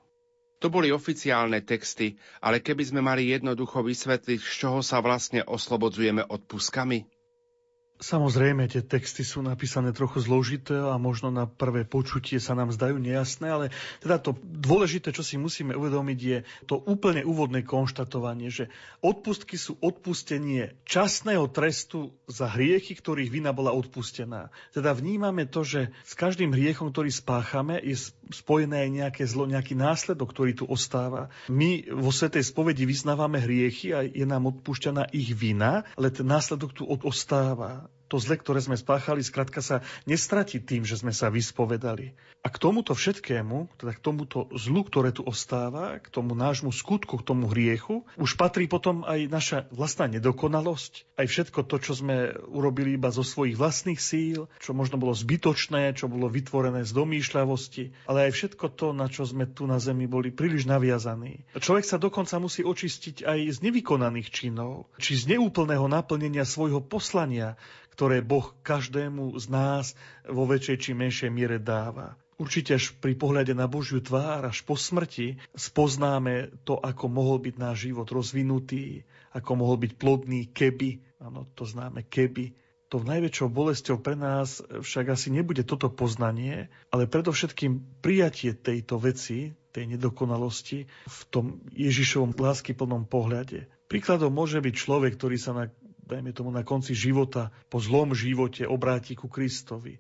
To 0.63 0.73
boli 0.73 0.89
oficiálne 0.89 1.61
texty, 1.61 2.17
ale 2.41 2.65
keby 2.65 2.83
sme 2.89 3.05
mali 3.05 3.29
jednoducho 3.29 3.85
vysvetliť, 3.85 4.41
z 4.41 4.53
čoho 4.65 4.81
sa 4.81 5.05
vlastne 5.05 5.45
oslobodzujeme 5.45 6.25
odpuskami? 6.25 7.05
Samozrejme, 8.03 8.67
tie 8.67 8.83
texty 8.83 9.23
sú 9.23 9.39
napísané 9.39 9.95
trochu 9.95 10.19
zložité 10.19 10.75
a 10.75 10.99
možno 10.99 11.31
na 11.31 11.47
prvé 11.47 11.87
počutie 11.87 12.43
sa 12.43 12.59
nám 12.59 12.75
zdajú 12.75 12.99
nejasné, 12.99 13.47
ale 13.47 13.67
teda 14.03 14.19
to 14.19 14.35
dôležité, 14.43 15.15
čo 15.15 15.23
si 15.23 15.39
musíme 15.39 15.79
uvedomiť, 15.79 16.19
je 16.19 16.39
to 16.67 16.83
úplne 16.91 17.23
úvodné 17.23 17.63
konštatovanie, 17.63 18.51
že 18.51 18.67
odpustky 18.99 19.55
sú 19.55 19.79
odpustenie 19.79 20.75
časného 20.83 21.47
trestu 21.47 22.11
za 22.27 22.51
hriechy, 22.51 22.99
ktorých 22.99 23.31
vina 23.31 23.55
bola 23.55 23.71
odpustená. 23.71 24.51
Teda 24.75 24.91
vnímame 24.91 25.47
to, 25.47 25.63
že 25.63 25.95
s 26.03 26.19
každým 26.19 26.51
hriechom, 26.51 26.91
ktorý 26.91 27.15
spáchame, 27.15 27.79
je 27.79 28.11
spojené 28.35 28.85
aj 28.85 28.91
nejaké 28.91 29.23
zlo, 29.23 29.47
nejaký 29.47 29.79
následok, 29.79 30.35
ktorý 30.35 30.53
tu 30.59 30.65
ostáva. 30.67 31.31
My 31.47 31.87
vo 31.95 32.11
Svetej 32.11 32.43
spovedi 32.43 32.91
vyznávame 32.91 33.39
hriechy 33.39 33.95
a 33.95 34.03
je 34.03 34.27
nám 34.27 34.51
odpúšťaná 34.51 35.15
ich 35.15 35.31
vina, 35.31 35.87
ale 35.95 36.11
ten 36.11 36.27
následok 36.27 36.75
tu 36.75 36.83
ostáva 36.85 37.94
To 38.13 38.21
zle, 38.21 38.37
ktoré 38.37 38.61
sme 38.61 38.77
spáchali, 38.77 39.25
skrátka 39.25 39.65
sa 39.65 39.81
nestratí 40.05 40.61
tým, 40.61 40.85
že 40.85 41.01
sme 41.01 41.11
sa 41.11 41.33
vyspovedali. 41.33 42.13
A 42.45 42.53
k 42.53 42.61
tomuto 42.61 42.93
všetkému, 42.93 43.81
teda 43.81 43.97
k 43.97 44.05
tomuto 44.05 44.53
zlu, 44.53 44.85
ktoré 44.85 45.17
tu 45.17 45.25
ostáva, 45.25 45.97
k 45.97 46.13
tomu 46.13 46.37
nášmu 46.37 46.77
skutku, 46.77 47.17
k 47.17 47.25
tomu 47.25 47.49
hriechu, 47.49 48.05
už 48.21 48.37
patrí 48.37 48.69
potom 48.69 49.01
aj 49.09 49.33
naša 49.33 49.59
vlastná 49.73 50.13
nedokonalosť, 50.13 51.09
aj 51.17 51.25
všetko 51.25 51.65
to, 51.65 51.77
čo 51.81 51.93
sme 51.97 52.37
urobili 52.53 53.01
iba 53.01 53.09
zo 53.09 53.25
svojich 53.25 53.57
vlastných 53.57 53.97
síl, 53.97 54.45
čo 54.61 54.77
možno 54.77 55.01
bolo 55.01 55.17
zbytočné, 55.17 55.97
čo 55.97 56.13
bolo 56.13 56.29
vytvorené 56.29 56.85
z 56.85 56.93
domýšľavosti, 56.93 58.13
ale 58.13 58.29
aj 58.29 58.37
všetko 58.37 58.67
to, 58.77 58.93
na 58.93 59.09
čo 59.09 59.25
sme 59.25 59.49
tu 59.49 59.65
na 59.65 59.81
zemi 59.81 60.05
boli 60.05 60.29
príliš 60.29 60.69
naviazaní. 60.69 61.49
Človek 61.57 61.89
sa 61.89 61.97
dokonca 61.97 62.37
musí 62.37 62.61
očistiť 62.61 63.25
aj 63.25 63.57
z 63.57 63.59
nevykonaných 63.65 64.29
činov, 64.29 64.93
či 65.01 65.17
z 65.17 65.33
neúplného 65.33 65.89
naplnenia 65.89 66.45
svojho 66.45 66.85
poslania, 66.85 67.57
ktoré 67.95 68.21
Boh 68.21 68.51
každému 68.67 69.39
z 69.39 69.47
nás 69.49 69.85
vo 70.27 70.45
väčšej 70.51 70.77
či 70.83 70.91
menšej 70.93 71.31
miere 71.31 71.63
dáva. 71.63 72.19
Určite 72.35 72.75
až 72.75 72.91
pri 72.99 73.15
pohľade 73.15 73.55
na 73.55 73.71
Božiu 73.71 74.03
tvár, 74.03 74.51
až 74.51 74.67
po 74.67 74.75
smrti, 74.75 75.39
spoznáme 75.55 76.51
to, 76.67 76.75
ako 76.75 77.07
mohol 77.07 77.39
byť 77.39 77.55
náš 77.63 77.87
život 77.87 78.11
rozvinutý, 78.11 79.07
ako 79.31 79.51
mohol 79.55 79.79
byť 79.79 79.93
plodný, 79.95 80.51
keby, 80.51 80.99
áno, 81.23 81.47
to 81.55 81.63
známe, 81.63 82.03
keby. 82.03 82.59
To 82.91 82.99
najväčšou 83.03 83.49
bolesťou 83.51 84.03
pre 84.03 84.19
nás 84.19 84.63
však 84.67 85.15
asi 85.15 85.31
nebude 85.31 85.63
toto 85.63 85.91
poznanie, 85.91 86.71
ale 86.91 87.07
predovšetkým 87.07 88.03
prijatie 88.03 88.55
tejto 88.55 88.99
veci, 88.99 89.55
tej 89.75 89.99
nedokonalosti 89.99 90.87
v 90.91 91.21
tom 91.31 91.59
Ježišovom 91.75 92.35
láskyplnom 92.39 93.07
pohľade. 93.11 93.67
Príkladom 93.91 94.31
môže 94.31 94.63
byť 94.63 94.75
človek, 94.75 95.19
ktorý 95.19 95.37
sa 95.39 95.55
na 95.55 95.65
dajme 96.05 96.31
tomu 96.37 96.53
na 96.53 96.63
konci 96.63 96.93
života, 96.93 97.51
po 97.73 97.81
zlom 97.81 98.13
živote 98.13 98.69
obráti 98.69 99.17
ku 99.17 99.27
Kristovi. 99.27 99.99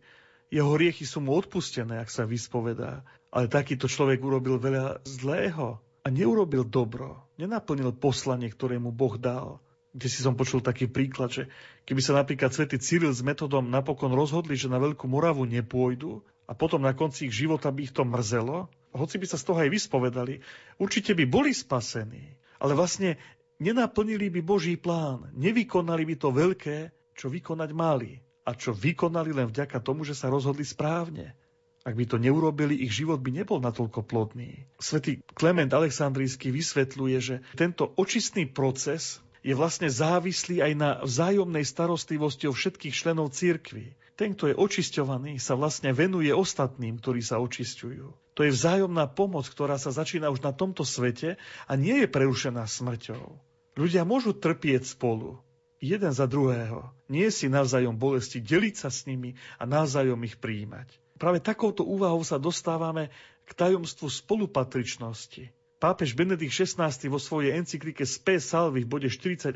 Jeho 0.53 0.77
hriechy 0.77 1.09
sú 1.09 1.25
mu 1.25 1.35
odpustené, 1.35 1.99
ak 1.99 2.13
sa 2.13 2.29
vyspovedá. 2.29 3.03
Ale 3.35 3.51
takýto 3.51 3.91
človek 3.91 4.23
urobil 4.23 4.61
veľa 4.63 5.03
zlého 5.03 5.83
a 6.05 6.09
neurobil 6.13 6.63
dobro. 6.63 7.25
Nenaplnil 7.41 7.97
poslanie, 7.97 8.53
ktoré 8.53 8.79
mu 8.79 8.95
Boh 8.95 9.19
dal. 9.19 9.59
Kde 9.95 10.07
si 10.11 10.21
som 10.23 10.39
počul 10.39 10.63
taký 10.63 10.91
príklad, 10.91 11.31
že 11.31 11.43
keby 11.89 12.01
sa 12.03 12.19
napríklad 12.19 12.51
svätý 12.51 12.79
Cyril 12.79 13.15
s 13.15 13.23
metodom 13.23 13.67
napokon 13.67 14.11
rozhodli, 14.11 14.59
že 14.59 14.71
na 14.71 14.83
Veľkú 14.83 15.07
Moravu 15.07 15.47
nepôjdu 15.47 16.23
a 16.45 16.53
potom 16.53 16.83
na 16.83 16.93
konci 16.93 17.31
ich 17.31 17.35
života 17.35 17.71
by 17.71 17.89
ich 17.89 17.95
to 17.95 18.03
mrzelo, 18.03 18.69
hoci 18.95 19.19
by 19.19 19.27
sa 19.27 19.39
z 19.39 19.47
toho 19.47 19.59
aj 19.59 19.71
vyspovedali, 19.71 20.43
určite 20.79 21.19
by 21.19 21.25
boli 21.27 21.51
spasení. 21.51 22.39
Ale 22.63 22.79
vlastne 22.79 23.19
nenaplnili 23.65 24.29
by 24.29 24.41
Boží 24.45 24.77
plán, 24.77 25.33
nevykonali 25.33 26.05
by 26.05 26.15
to 26.21 26.29
veľké, 26.29 26.79
čo 27.17 27.33
vykonať 27.33 27.71
mali 27.73 28.21
a 28.45 28.53
čo 28.53 28.77
vykonali 28.77 29.33
len 29.33 29.49
vďaka 29.49 29.81
tomu, 29.81 30.05
že 30.05 30.13
sa 30.13 30.29
rozhodli 30.29 30.69
správne. 30.69 31.33
Ak 31.85 31.97
by 31.97 32.05
to 32.09 32.17
neurobili, 32.17 32.81
ich 32.81 32.97
život 32.97 33.21
by 33.21 33.45
nebol 33.45 33.61
natoľko 33.61 34.05
plodný. 34.09 34.65
Svetý 34.81 35.21
Klement 35.37 35.69
Aleksandrijský 35.69 36.49
vysvetľuje, 36.49 37.17
že 37.21 37.37
tento 37.57 37.93
očistný 38.01 38.49
proces 38.49 39.21
je 39.45 39.53
vlastne 39.53 39.93
závislý 39.93 40.65
aj 40.65 40.73
na 40.73 40.91
vzájomnej 41.05 41.69
starostlivosti 41.69 42.49
o 42.49 42.57
všetkých 42.57 42.97
členov 42.97 43.37
cirkvy. 43.37 43.93
Ten, 44.17 44.33
kto 44.33 44.49
je 44.49 44.57
očisťovaný, 44.57 45.37
sa 45.37 45.61
vlastne 45.61 45.93
venuje 45.93 46.33
ostatným, 46.33 46.97
ktorí 47.05 47.21
sa 47.21 47.37
očisťujú. 47.45 48.07
To 48.35 48.41
je 48.41 48.51
vzájomná 48.51 49.05
pomoc, 49.13 49.45
ktorá 49.45 49.77
sa 49.77 49.93
začína 49.93 50.33
už 50.33 50.41
na 50.41 50.57
tomto 50.57 50.89
svete 50.89 51.37
a 51.69 51.73
nie 51.77 52.01
je 52.01 52.09
prerušená 52.09 52.65
smrťou. 52.65 53.54
Ľudia 53.75 54.07
môžu 54.07 54.31
trpieť 54.35 54.87
spolu, 54.95 55.43
jeden 55.83 56.13
za 56.15 56.25
druhého. 56.31 56.95
Nie 57.11 57.29
si 57.29 57.51
navzájom 57.51 57.99
bolesti, 57.99 58.41
deliť 58.41 58.75
sa 58.75 58.89
s 58.89 59.05
nimi 59.05 59.37
a 59.61 59.67
navzájom 59.67 60.19
ich 60.25 60.39
príjmať. 60.41 60.89
Práve 61.19 61.39
takouto 61.39 61.87
úvahou 61.87 62.23
sa 62.27 62.41
dostávame 62.41 63.11
k 63.47 63.51
tajomstvu 63.55 64.11
spolupatričnosti. 64.11 65.53
Pápež 65.79 66.17
Benedikt 66.17 66.55
XVI 66.55 66.91
vo 67.13 67.21
svojej 67.21 67.61
encyklike 67.61 68.09
Spe 68.09 68.41
Salvi 68.41 68.83
v 68.83 68.91
bode 68.91 69.09
48 69.13 69.53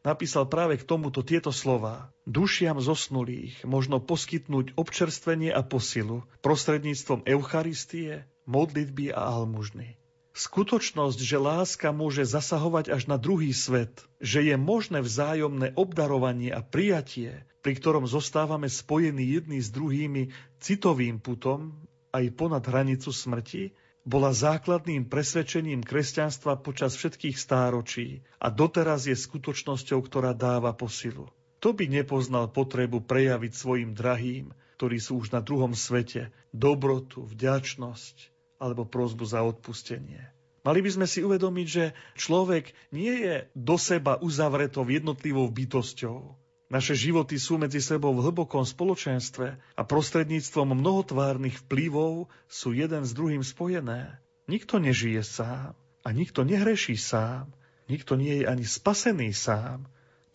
napísal 0.00 0.48
práve 0.48 0.80
k 0.80 0.86
tomuto 0.86 1.20
tieto 1.20 1.52
slova. 1.52 2.14
Dušiam 2.24 2.80
zosnulých 2.80 3.66
možno 3.68 4.00
poskytnúť 4.00 4.78
občerstvenie 4.78 5.52
a 5.52 5.60
posilu 5.60 6.24
prostredníctvom 6.40 7.28
Eucharistie, 7.28 8.24
modlitby 8.48 9.12
a 9.12 9.20
almužny. 9.36 9.99
Skutočnosť, 10.30 11.18
že 11.18 11.42
láska 11.42 11.90
môže 11.90 12.22
zasahovať 12.22 12.94
až 12.94 13.10
na 13.10 13.18
druhý 13.18 13.50
svet, 13.50 14.06
že 14.22 14.46
je 14.46 14.54
možné 14.54 15.02
vzájomné 15.02 15.74
obdarovanie 15.74 16.54
a 16.54 16.62
prijatie, 16.62 17.42
pri 17.60 17.74
ktorom 17.76 18.06
zostávame 18.06 18.70
spojení 18.70 19.26
jedni 19.26 19.58
s 19.58 19.74
druhými 19.74 20.30
citovým 20.62 21.18
putom 21.18 21.74
aj 22.14 22.24
ponad 22.38 22.62
hranicu 22.62 23.10
smrti, 23.10 23.74
bola 24.06 24.32
základným 24.32 25.06
presvedčením 25.06 25.84
kresťanstva 25.84 26.56
počas 26.64 26.96
všetkých 26.96 27.36
stáročí 27.36 28.24
a 28.40 28.48
doteraz 28.48 29.04
je 29.10 29.14
skutočnosťou, 29.18 30.00
ktorá 30.00 30.32
dáva 30.32 30.72
posilu. 30.72 31.28
To 31.60 31.76
by 31.76 31.84
nepoznal 31.90 32.48
potrebu 32.48 33.04
prejaviť 33.04 33.52
svojim 33.52 33.92
drahým, 33.92 34.56
ktorí 34.80 34.96
sú 34.96 35.20
už 35.20 35.36
na 35.36 35.44
druhom 35.44 35.76
svete, 35.76 36.32
dobrotu, 36.56 37.28
vďačnosť, 37.28 38.39
alebo 38.60 38.84
prozbu 38.84 39.24
za 39.24 39.40
odpustenie. 39.40 40.20
Mali 40.60 40.84
by 40.84 40.90
sme 40.92 41.06
si 41.08 41.24
uvedomiť, 41.24 41.66
že 41.66 41.84
človek 42.20 42.76
nie 42.92 43.24
je 43.24 43.48
do 43.56 43.80
seba 43.80 44.20
uzavretou 44.20 44.84
jednotlivou 44.84 45.48
bytosťou. 45.48 46.36
Naše 46.70 46.94
životy 46.94 47.40
sú 47.40 47.58
medzi 47.58 47.82
sebou 47.82 48.14
v 48.14 48.30
hlbokom 48.30 48.62
spoločenstve 48.62 49.58
a 49.74 49.82
prostredníctvom 49.82 50.76
mnohotvárnych 50.76 51.66
vplyvov 51.66 52.30
sú 52.46 52.76
jeden 52.76 53.02
s 53.02 53.10
druhým 53.16 53.42
spojené. 53.42 54.20
Nikto 54.46 54.78
nežije 54.78 55.24
sám 55.24 55.74
a 56.04 56.08
nikto 56.14 56.46
nehreší 56.46 56.94
sám. 56.94 57.50
Nikto 57.90 58.14
nie 58.14 58.44
je 58.44 58.44
ani 58.46 58.62
spasený 58.62 59.34
sám. 59.34 59.88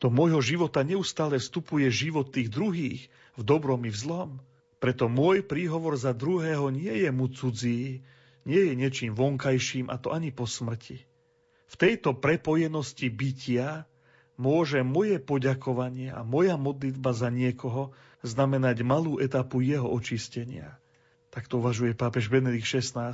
Do 0.04 0.12
môjho 0.12 0.44
života 0.44 0.84
neustále 0.84 1.40
vstupuje 1.40 1.88
život 1.88 2.28
tých 2.36 2.52
druhých 2.52 3.08
v 3.40 3.42
dobrom 3.48 3.80
i 3.88 3.92
v 3.94 3.96
zlom. 3.96 4.30
Preto 4.84 5.08
môj 5.08 5.40
príhovor 5.40 5.96
za 5.96 6.12
druhého 6.12 6.68
nie 6.68 7.08
je 7.08 7.10
mu 7.16 7.32
cudzí, 7.32 8.04
nie 8.46 8.62
je 8.72 8.74
niečím 8.78 9.12
vonkajším 9.18 9.90
a 9.90 9.98
to 9.98 10.14
ani 10.14 10.30
po 10.30 10.46
smrti. 10.46 11.02
V 11.66 11.76
tejto 11.76 12.14
prepojenosti 12.14 13.10
bytia 13.10 13.90
môže 14.38 14.86
moje 14.86 15.18
poďakovanie 15.18 16.14
a 16.14 16.22
moja 16.22 16.56
modlitba 16.56 17.12
za 17.12 17.34
niekoho 17.34 17.92
znamenať 18.22 18.86
malú 18.86 19.18
etapu 19.18 19.66
jeho 19.66 19.90
očistenia. 19.90 20.78
Tak 21.34 21.50
to 21.50 21.60
uvažuje 21.60 21.98
pápež 21.98 22.30
Benedikt 22.32 22.70
XVI. 22.70 23.12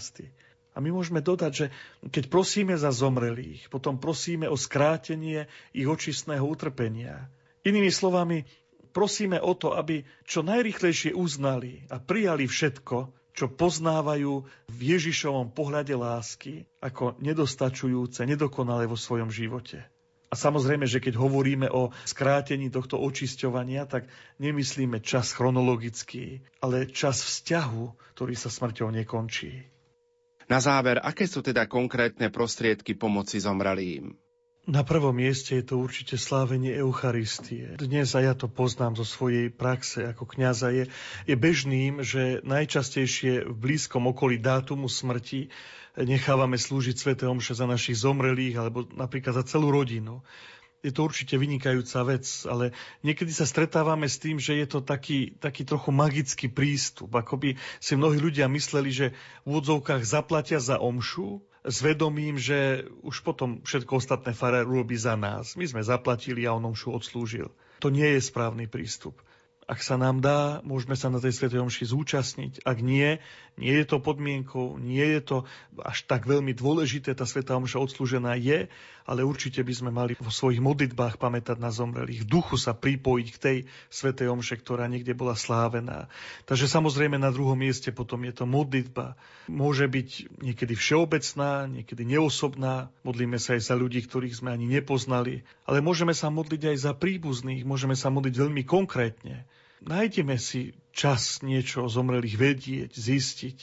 A 0.72 0.78
my 0.80 0.89
môžeme 0.94 1.20
dodať, 1.20 1.52
že 1.52 1.65
keď 2.12 2.32
prosíme 2.32 2.76
za 2.80 2.96
zomrelých, 2.96 3.67
potom 3.67 4.00
prosíme 4.00 4.48
o 4.48 4.56
skrátenie 4.56 5.52
ich 5.76 5.88
očistného 5.88 6.44
utrpenia. 6.44 7.28
Inými 7.67 7.91
slovami, 7.91 8.48
prosíme 8.96 9.39
o 9.39 9.52
to, 9.52 9.76
aby 9.76 10.08
čo 10.24 10.44
najrychlejšie 10.48 11.12
uznali 11.12 11.88
a 11.91 12.00
prijali 12.00 12.48
všetko, 12.48 13.20
čo 13.32 13.48
poznávajú 13.48 14.44
v 14.67 14.80
Ježišovom 14.80 15.52
pohľade 15.56 15.96
lásky 15.96 16.67
ako 16.84 17.15
nedostačujúce, 17.20 18.24
nedokonalé 18.28 18.88
vo 18.88 19.00
svojom 19.00 19.32
živote. 19.32 19.84
A 20.32 20.39
samozrejme, 20.39 20.88
že 20.88 21.04
keď 21.04 21.20
hovoríme 21.20 21.67
o 21.67 21.91
skrátení 22.08 22.72
tohto 22.72 22.96
očisťovania, 22.96 23.84
tak 23.84 24.08
nemyslíme 24.39 25.04
čas 25.04 25.36
chronologický, 25.36 26.39
ale 26.63 26.88
čas 26.88 27.20
vzťahu, 27.20 28.15
ktorý 28.15 28.34
sa 28.39 28.48
smrťou 28.48 28.96
nekončí. 28.96 29.67
Na 30.48 30.63
záver, 30.63 31.04
aké 31.04 31.28
sú 31.28 31.44
teda 31.44 31.67
konkrétne 31.67 32.32
prostriedky 32.32 32.96
pomoci 32.96 33.44
zomrelým? 33.44 34.15
Na 34.69 34.86
prvom 34.86 35.17
mieste 35.17 35.58
je 35.58 35.65
to 35.65 35.82
určite 35.82 36.21
slávenie 36.21 36.69
Eucharistie. 36.78 37.82
Dnes, 37.82 38.13
a 38.13 38.21
ja 38.21 38.38
to 38.38 38.45
poznám 38.45 38.93
zo 38.93 39.02
svojej 39.02 39.50
praxe 39.50 40.06
ako 40.06 40.30
kňaza, 40.30 40.69
je, 40.69 40.86
je 41.26 41.34
bežným, 41.34 42.06
že 42.06 42.45
najčastejšie 42.45 43.50
v 43.50 43.56
blízkom 43.58 44.06
okolí 44.13 44.38
dátumu 44.38 44.86
smrti 44.86 45.50
nechávame 45.97 46.62
slúžiť 46.62 46.93
Svete 46.93 47.26
Omše 47.26 47.58
za 47.58 47.65
našich 47.65 48.06
zomrelých 48.06 48.62
alebo 48.62 48.86
napríklad 48.93 49.34
za 49.34 49.50
celú 49.50 49.74
rodinu. 49.74 50.21
Je 50.86 50.93
to 50.93 51.10
určite 51.10 51.41
vynikajúca 51.41 52.06
vec, 52.06 52.26
ale 52.45 52.69
niekedy 53.02 53.34
sa 53.34 53.50
stretávame 53.50 54.06
s 54.06 54.21
tým, 54.21 54.38
že 54.38 54.62
je 54.62 54.69
to 54.69 54.86
taký, 54.86 55.41
taký 55.41 55.65
trochu 55.65 55.89
magický 55.89 56.54
prístup. 56.54 57.10
Akoby 57.17 57.58
si 57.82 57.97
mnohí 57.97 58.21
ľudia 58.21 58.45
mysleli, 58.45 58.93
že 58.93 59.08
v 59.41 59.58
úvodzovkách 59.58 60.06
zaplatia 60.06 60.62
za 60.62 60.78
omšu, 60.78 61.41
s 61.62 61.78
vedomím, 61.86 62.41
že 62.41 62.89
už 63.06 63.21
potom 63.21 63.62
všetko 63.62 64.02
ostatné 64.02 64.34
farár 64.34 64.65
urobí 64.65 64.97
za 64.97 65.13
nás. 65.13 65.54
My 65.54 65.69
sme 65.69 65.86
zaplatili 65.86 66.50
a 66.50 66.58
on 66.58 66.65
omšu 66.65 66.89
odslúžil. 66.93 67.54
To 67.82 67.93
nie 67.93 68.17
je 68.17 68.21
správny 68.21 68.65
prístup. 68.65 69.21
Ak 69.71 69.79
sa 69.79 69.95
nám 69.95 70.19
dá, 70.19 70.60
môžeme 70.67 70.99
sa 70.99 71.07
na 71.07 71.23
tej 71.23 71.31
Svetej 71.31 71.63
Omši 71.63 71.95
zúčastniť. 71.95 72.67
Ak 72.67 72.84
nie, 72.84 73.23
nie 73.55 73.71
je 73.71 73.88
to 73.88 74.03
podmienkou, 74.03 74.75
nie 74.75 75.15
je 75.15 75.21
to 75.23 75.38
až 75.79 76.03
tak 76.12 76.27
veľmi 76.27 76.51
dôležité, 76.51 77.15
tá 77.15 77.23
Svetá 77.23 77.55
Omša 77.55 77.79
odslúžená 77.79 78.36
je, 78.36 78.67
ale 79.07 79.23
určite 79.23 79.63
by 79.63 79.71
sme 79.71 79.88
mali 79.95 80.19
vo 80.19 80.27
svojich 80.27 80.60
modlitbách 80.60 81.15
pamätať 81.15 81.55
na 81.55 81.71
zomrelých, 81.71 82.27
duchu 82.27 82.60
sa 82.60 82.75
pripojiť 82.75 83.27
k 83.31 83.38
tej 83.39 83.57
Svetej 83.88 84.27
Omše, 84.27 84.60
ktorá 84.60 84.91
niekde 84.91 85.15
bola 85.15 85.39
slávená. 85.39 86.12
Takže 86.51 86.67
samozrejme 86.67 87.15
na 87.15 87.31
druhom 87.31 87.55
mieste 87.55 87.95
potom 87.95 88.27
je 88.27 88.36
to 88.36 88.43
modlitba. 88.43 89.15
Môže 89.47 89.88
byť 89.88 90.36
niekedy 90.51 90.75
všeobecná, 90.75 91.71
niekedy 91.71 92.03
neosobná. 92.03 92.91
Modlíme 93.07 93.39
sa 93.39 93.55
aj 93.55 93.71
za 93.71 93.79
ľudí, 93.79 94.03
ktorých 94.03 94.36
sme 94.36 94.51
ani 94.51 94.67
nepoznali. 94.67 95.47
Ale 95.63 95.79
môžeme 95.79 96.12
sa 96.12 96.27
modliť 96.27 96.75
aj 96.75 96.77
za 96.77 96.91
príbuzných, 96.91 97.63
môžeme 97.63 97.95
sa 97.95 98.12
modliť 98.12 98.36
veľmi 98.36 98.67
konkrétne 98.67 99.47
nájdeme 99.82 100.38
si 100.38 100.78
čas 100.94 101.41
niečo 101.41 101.86
o 101.86 101.89
zomrelých 101.89 102.38
vedieť, 102.38 102.91
zistiť. 102.94 103.58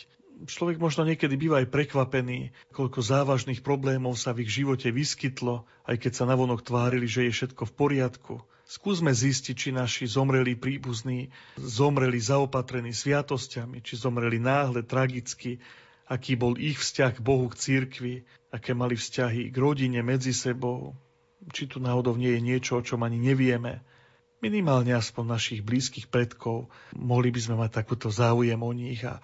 Človek 0.47 0.79
možno 0.79 1.03
niekedy 1.03 1.35
býva 1.35 1.63
aj 1.63 1.71
prekvapený, 1.71 2.55
koľko 2.71 3.03
závažných 3.03 3.59
problémov 3.63 4.15
sa 4.15 4.31
v 4.31 4.47
ich 4.47 4.55
živote 4.55 4.87
vyskytlo, 4.95 5.67
aj 5.83 5.97
keď 5.99 6.13
sa 6.15 6.25
navonok 6.31 6.63
tvárili, 6.63 7.11
že 7.11 7.27
je 7.27 7.35
všetko 7.35 7.63
v 7.67 7.75
poriadku. 7.75 8.35
Skúsme 8.69 9.11
zistiť, 9.11 9.55
či 9.57 9.69
naši 9.75 10.05
zomreli 10.07 10.55
príbuzní 10.55 11.33
zomreli 11.59 12.21
zaopatrení 12.21 12.93
sviatosťami, 12.95 13.83
či 13.83 13.99
zomreli 13.99 14.39
náhle, 14.39 14.85
tragicky, 14.85 15.59
aký 16.07 16.39
bol 16.39 16.55
ich 16.55 16.79
vzťah 16.79 17.19
k 17.19 17.25
Bohu, 17.25 17.49
k 17.51 17.59
cirkvi, 17.59 18.15
aké 18.55 18.77
mali 18.77 18.95
vzťahy 18.95 19.51
k 19.51 19.57
rodine 19.57 20.05
medzi 20.05 20.37
sebou, 20.37 20.95
či 21.51 21.67
tu 21.67 21.81
náhodou 21.81 22.15
nie 22.15 22.31
je 22.37 22.45
niečo, 22.45 22.79
o 22.79 22.85
čom 22.85 23.03
ani 23.03 23.19
nevieme 23.19 23.83
minimálne 24.39 24.95
aspoň 24.95 25.25
našich 25.35 25.61
blízkych 25.63 26.07
predkov, 26.07 26.71
mohli 26.95 27.35
by 27.35 27.41
sme 27.43 27.57
mať 27.59 27.83
takúto 27.83 28.09
záujem 28.09 28.59
o 28.59 28.73
nich 28.75 29.03
a, 29.03 29.19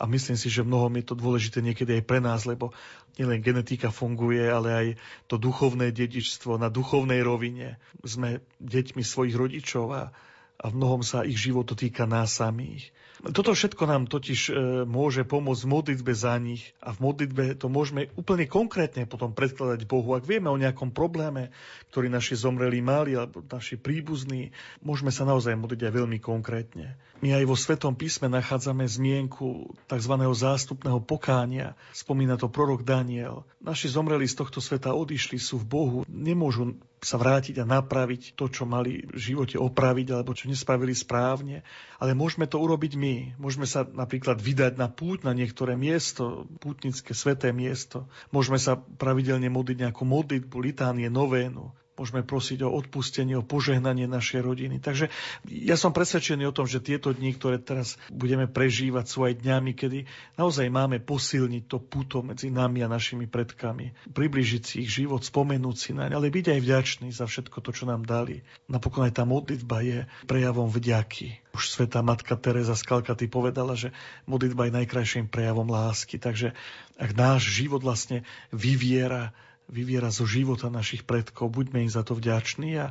a 0.00 0.04
myslím 0.08 0.36
si, 0.36 0.48
že 0.48 0.64
mnohom 0.64 0.92
je 1.00 1.04
to 1.04 1.14
dôležité 1.16 1.60
niekedy 1.60 2.00
aj 2.00 2.04
pre 2.08 2.18
nás, 2.18 2.48
lebo 2.48 2.72
nielen 3.20 3.44
genetika 3.44 3.92
funguje, 3.92 4.42
ale 4.42 4.68
aj 4.72 4.86
to 5.30 5.36
duchovné 5.38 5.92
dedičstvo 5.94 6.56
na 6.58 6.72
duchovnej 6.72 7.20
rovine. 7.22 7.76
Sme 8.02 8.42
deťmi 8.58 9.04
svojich 9.04 9.36
rodičov 9.36 9.86
a, 9.92 10.10
a 10.58 10.70
v 10.70 10.76
mnohom 10.78 11.02
sa 11.02 11.26
ich 11.26 11.38
život 11.38 11.66
dotýka 11.66 12.06
nás 12.06 12.38
samých. 12.38 12.94
Toto 13.24 13.56
všetko 13.56 13.88
nám 13.88 14.04
totiž 14.04 14.40
e, 14.50 14.52
môže 14.84 15.24
pomôcť 15.24 15.64
v 15.64 15.72
modlitbe 15.72 16.12
za 16.12 16.36
nich 16.36 16.76
a 16.84 16.92
v 16.92 17.08
modlitbe 17.08 17.56
to 17.56 17.72
môžeme 17.72 18.12
úplne 18.20 18.44
konkrétne 18.44 19.08
potom 19.08 19.32
predkladať 19.32 19.88
Bohu. 19.88 20.12
Ak 20.12 20.28
vieme 20.28 20.52
o 20.52 20.60
nejakom 20.60 20.92
probléme, 20.92 21.48
ktorý 21.88 22.12
naši 22.12 22.36
zomreli 22.36 22.84
mali 22.84 23.16
alebo 23.16 23.40
naši 23.40 23.80
príbuzní, 23.80 24.52
môžeme 24.84 25.08
sa 25.08 25.24
naozaj 25.24 25.56
modliť 25.56 25.88
aj 25.88 25.92
veľmi 25.94 26.18
konkrétne. 26.20 27.00
My 27.24 27.32
aj 27.32 27.44
vo 27.48 27.56
Svetom 27.56 27.96
písme 27.96 28.28
nachádzame 28.28 28.84
zmienku 28.84 29.72
tzv. 29.88 30.14
zástupného 30.36 31.00
pokánia. 31.00 31.72
Spomína 31.96 32.36
to 32.36 32.52
prorok 32.52 32.84
Daniel. 32.84 33.48
Naši 33.64 33.88
zomreli 33.88 34.28
z 34.28 34.36
tohto 34.36 34.60
sveta 34.60 34.92
odišli, 34.92 35.40
sú 35.40 35.56
v 35.64 35.70
Bohu, 35.70 35.98
nemôžu 36.04 36.76
sa 37.04 37.20
vrátiť 37.20 37.60
a 37.60 37.68
napraviť 37.68 38.32
to, 38.32 38.48
čo 38.48 38.64
mali 38.64 39.04
v 39.04 39.18
živote 39.20 39.60
opraviť 39.60 40.16
alebo 40.16 40.32
čo 40.32 40.48
nespravili 40.48 40.96
správne. 40.96 41.60
Ale 42.00 42.16
môžeme 42.16 42.48
to 42.48 42.56
urobiť 42.56 42.96
my. 42.96 43.36
Môžeme 43.36 43.68
sa 43.68 43.84
napríklad 43.84 44.40
vydať 44.40 44.80
na 44.80 44.88
púť 44.88 45.28
na 45.28 45.36
niektoré 45.36 45.76
miesto, 45.76 46.48
pútnické 46.64 47.12
sveté 47.12 47.52
miesto. 47.52 48.08
Môžeme 48.32 48.56
sa 48.56 48.80
pravidelne 48.80 49.52
modliť 49.52 49.84
nejakú 49.84 50.08
modlitbu, 50.08 50.56
litánie, 50.64 51.12
novénu. 51.12 51.83
Môžeme 51.94 52.26
prosiť 52.26 52.66
o 52.66 52.74
odpustenie, 52.74 53.38
o 53.38 53.46
požehnanie 53.46 54.10
našej 54.10 54.42
rodiny. 54.42 54.82
Takže 54.82 55.14
ja 55.46 55.78
som 55.78 55.94
presvedčený 55.94 56.50
o 56.50 56.56
tom, 56.56 56.66
že 56.66 56.82
tieto 56.82 57.14
dni, 57.14 57.38
ktoré 57.38 57.62
teraz 57.62 57.94
budeme 58.10 58.50
prežívať, 58.50 59.04
sú 59.06 59.22
aj 59.22 59.38
dňami, 59.38 59.78
kedy 59.78 60.02
naozaj 60.34 60.66
máme 60.74 60.98
posilniť 60.98 61.70
to 61.70 61.78
puto 61.78 62.26
medzi 62.26 62.50
nami 62.50 62.82
a 62.82 62.90
našimi 62.90 63.30
predkami. 63.30 63.94
Približiť 64.10 64.62
si 64.66 64.74
ich 64.82 64.90
život, 64.90 65.22
spomenúť 65.22 65.76
si 65.78 65.90
naň, 65.94 66.18
ale 66.18 66.34
byť 66.34 66.58
aj 66.58 66.60
vďačný 66.66 67.08
za 67.14 67.30
všetko 67.30 67.62
to, 67.62 67.70
čo 67.70 67.86
nám 67.86 68.02
dali. 68.02 68.42
Napokon 68.66 69.06
aj 69.06 69.14
tá 69.14 69.22
modlitba 69.22 69.78
je 69.86 69.98
prejavom 70.26 70.66
vďaky. 70.66 71.54
Už 71.54 71.70
sveta 71.70 72.02
matka 72.02 72.34
Teresa 72.34 72.74
z 72.74 72.82
Kalkaty 72.82 73.30
povedala, 73.30 73.78
že 73.78 73.94
modlitba 74.26 74.66
je 74.66 74.76
najkrajším 74.82 75.30
prejavom 75.30 75.70
lásky. 75.70 76.18
Takže 76.18 76.58
ak 76.98 77.10
náš 77.14 77.54
život 77.54 77.86
vlastne 77.86 78.26
vyviera 78.50 79.30
vyviera 79.68 80.12
zo 80.12 80.28
života 80.28 80.68
našich 80.68 81.04
predkov. 81.04 81.52
Buďme 81.52 81.84
im 81.84 81.90
za 81.90 82.04
to 82.04 82.16
vďační 82.16 82.78
a, 82.80 82.86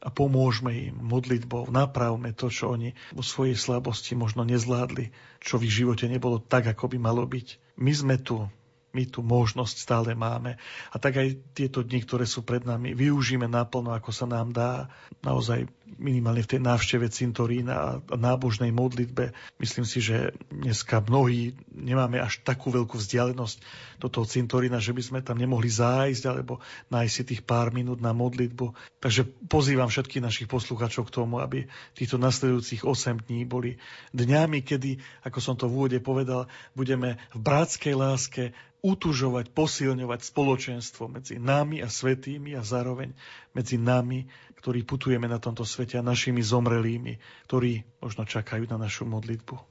a 0.00 0.08
pomôžme 0.08 0.72
im 0.72 0.96
modlitbou, 0.96 1.68
napravme 1.68 2.32
to, 2.32 2.48
čo 2.48 2.72
oni 2.72 2.96
vo 3.12 3.20
svojej 3.20 3.56
slabosti 3.56 4.16
možno 4.16 4.48
nezvládli, 4.48 5.12
čo 5.44 5.60
v 5.60 5.68
ich 5.68 5.76
živote 5.84 6.08
nebolo 6.08 6.40
tak, 6.40 6.72
ako 6.72 6.96
by 6.96 6.98
malo 7.00 7.24
byť. 7.28 7.78
My 7.80 7.92
sme 7.92 8.16
tu, 8.20 8.48
my 8.90 9.06
tu 9.06 9.22
možnosť 9.22 9.76
stále 9.78 10.10
máme. 10.18 10.58
A 10.90 10.96
tak 10.98 11.22
aj 11.22 11.38
tieto 11.54 11.86
dni, 11.86 12.02
ktoré 12.02 12.26
sú 12.26 12.42
pred 12.42 12.66
nami, 12.66 12.94
využíme 12.94 13.46
naplno, 13.46 13.94
ako 13.94 14.10
sa 14.10 14.26
nám 14.26 14.50
dá. 14.50 14.90
Naozaj 15.22 15.70
minimálne 15.98 16.42
v 16.42 16.56
tej 16.56 16.60
návšteve 16.62 17.06
cintorína 17.10 18.02
a 18.02 18.16
nábožnej 18.16 18.70
modlitbe. 18.70 19.34
Myslím 19.58 19.86
si, 19.86 19.98
že 19.98 20.34
dneska 20.50 21.02
mnohí 21.02 21.54
nemáme 21.74 22.22
až 22.22 22.42
takú 22.46 22.70
veľkú 22.70 22.98
vzdialenosť 22.98 23.56
do 23.98 24.08
toho 24.08 24.26
cintorína, 24.26 24.78
že 24.78 24.94
by 24.94 25.02
sme 25.02 25.20
tam 25.20 25.38
nemohli 25.38 25.66
zájsť 25.66 26.24
alebo 26.30 26.62
nájsť 26.88 27.12
si 27.12 27.22
tých 27.26 27.42
pár 27.42 27.74
minút 27.74 27.98
na 27.98 28.14
modlitbu. 28.14 28.98
Takže 29.02 29.26
pozývam 29.50 29.90
všetkých 29.90 30.24
našich 30.24 30.48
posluchačov 30.48 31.10
k 31.10 31.14
tomu, 31.14 31.42
aby 31.42 31.66
týchto 31.94 32.16
nasledujúcich 32.16 32.86
8 32.86 33.26
dní 33.26 33.44
boli 33.44 33.76
dňami, 34.14 34.62
kedy, 34.62 35.24
ako 35.26 35.38
som 35.38 35.54
to 35.58 35.66
v 35.66 35.74
úvode 35.74 35.98
povedal, 36.00 36.46
budeme 36.72 37.18
v 37.34 37.38
bratskej 37.40 37.94
láske 37.94 38.42
utužovať, 38.80 39.52
posilňovať 39.52 40.20
spoločenstvo 40.24 41.08
medzi 41.08 41.36
nami 41.36 41.84
a 41.84 41.88
svetými 41.88 42.56
a 42.56 42.64
zároveň 42.64 43.12
medzi 43.52 43.76
nami, 43.76 44.24
ktorí 44.60 44.84
putujeme 44.84 45.28
na 45.28 45.40
tomto 45.40 45.64
svete 45.64 45.96
a 46.00 46.04
našimi 46.04 46.40
zomrelými, 46.44 47.16
ktorí 47.48 47.84
možno 48.00 48.28
čakajú 48.28 48.68
na 48.68 48.76
našu 48.76 49.08
modlitbu. 49.08 49.70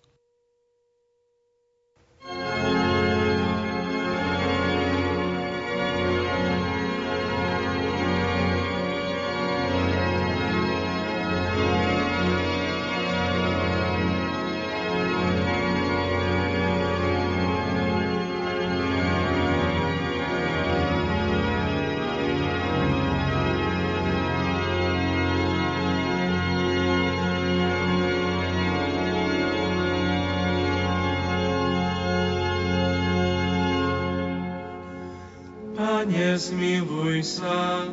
Zmiluj 36.10 37.22
sa. 37.22 37.86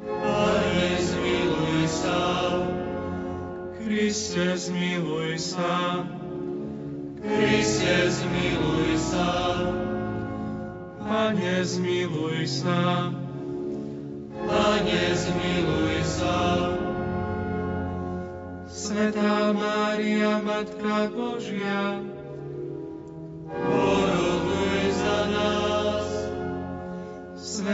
Pane, 0.00 0.90
zmiluj 0.96 1.84
sa. 1.84 2.20
Kriste, 3.76 4.56
zmiluj 4.56 5.36
sa. 5.36 6.08
Kriste, 7.20 7.96
zmiluj 8.08 8.96
sa. 8.96 9.32
Pane, 11.04 11.56
zmiluj 11.68 12.48
sa. 12.48 13.12
Pane, 14.48 15.04
zmiluj 15.12 15.96
sa. 16.08 16.36
Svetá 18.68 19.52
Mária, 19.52 20.40
Matka 20.40 21.12
Božia, 21.12 22.07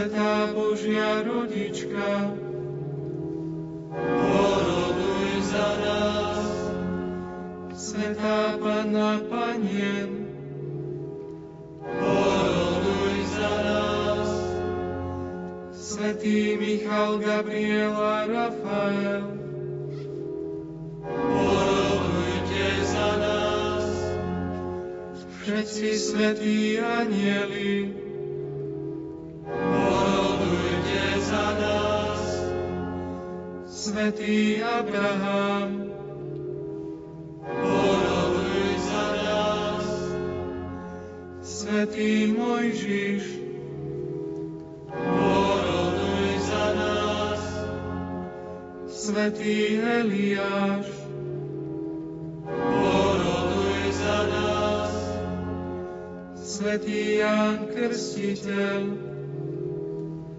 Svetá 0.05 0.53
Božia 0.53 1.25
rodička, 1.25 2.29
poroduj 3.89 5.33
za 5.49 5.69
nás. 5.81 6.45
Svetá 7.73 8.53
Panna 8.61 9.17
Panien, 9.25 10.29
poroduj 11.89 13.17
za 13.33 13.53
nás. 13.65 14.29
Svetý 15.73 16.53
Michal, 16.61 17.17
Gabriel 17.17 17.97
a 17.97 18.29
Rafael, 18.29 19.25
porodujte 21.01 22.67
za 22.93 23.09
nás. 23.17 23.89
Všetci 25.41 25.87
svetí 25.97 26.77
anieli, 26.77 28.04
svätý 34.05 34.61
Abraham, 34.61 35.89
borovuj 37.41 38.69
za 38.77 39.05
nás. 39.17 39.87
Svetý 41.41 42.29
Mojžiš, 42.37 43.25
borovuj 44.93 46.31
za 46.37 46.65
nás. 46.77 47.41
Svetý 48.85 49.81
Eliáš, 49.81 50.85
borovuj 52.53 53.83
za 53.89 54.19
nás. 54.29 54.93
Svetý 56.37 57.25
Ján 57.25 57.73
Krstiteľ, 57.73 58.81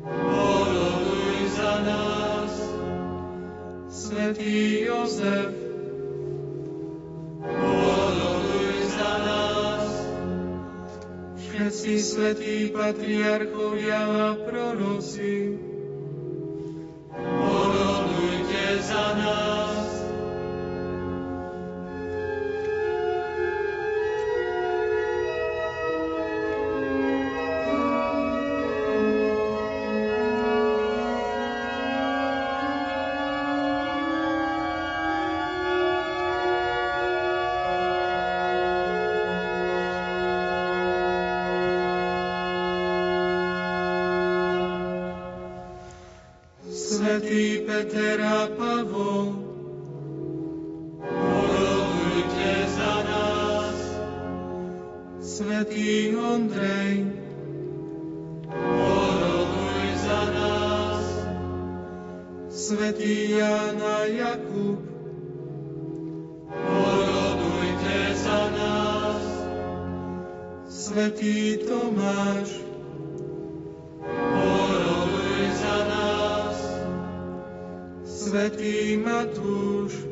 borovuj 0.06 1.38
za 1.58 1.74
nás. 1.82 2.35
Svetý 4.16 4.88
Jozef, 4.88 5.52
všetci 11.36 11.92
svetí 12.00 12.72
patriarchovia 12.72 14.00
a 14.00 14.28
proroci, 14.40 15.60
porodujte 17.12 18.64
za 18.80 19.06
nás. 19.20 19.65
Svetý 55.36 56.16
Ondrej, 56.16 57.12
poroduj 58.48 59.84
za 60.00 60.22
nás. 60.32 61.04
Svetý 62.48 63.36
Jan 63.36 63.76
a 63.76 64.08
Jakub, 64.16 64.80
porodujte 66.48 68.00
za 68.16 68.42
nás. 68.48 69.24
Svetý 70.72 71.60
Tomáš, 71.68 72.48
Svetý 78.08 78.96
Matúš, 79.04 80.05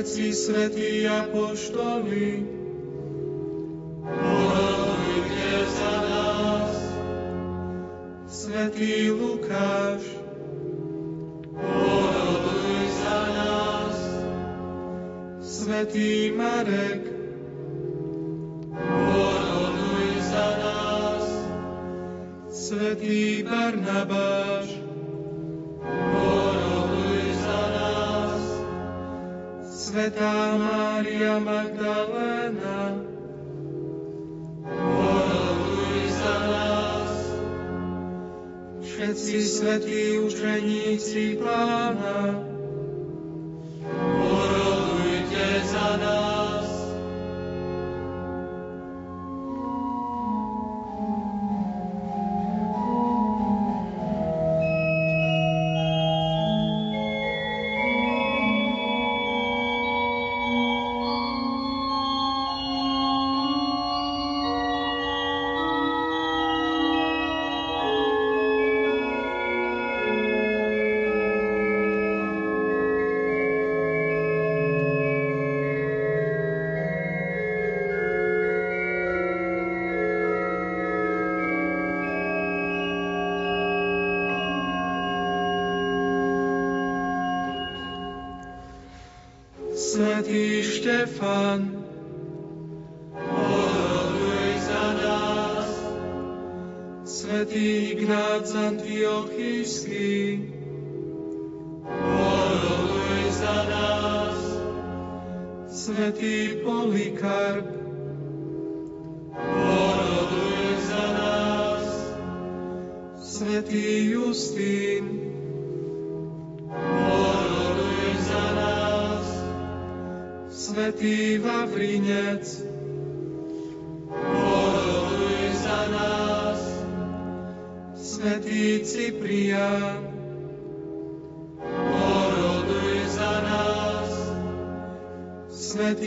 Všetci 0.00 0.32
svetí 0.32 1.04
apoštoli, 1.04 2.40
porodujte 4.00 5.52
za 5.76 5.96
nás. 6.08 6.72
Svetý 8.24 9.12
Lukáš, 9.12 10.00
oroduj 11.52 12.80
za 12.96 13.20
nás. 13.28 13.98
Svetý 15.44 16.32
Marek, 16.32 17.04
svätý 22.48 23.44
Barnabáš, 23.44 24.49
Svetá 30.00 30.56
Mária 30.56 31.36
Magdalena, 31.44 33.04
poroduj 34.64 36.00
za 36.08 36.36
nás. 36.48 37.12
Všetci 38.80 39.36
svetí 39.44 40.04
učeníci 40.24 41.36
Pána, 41.44 42.48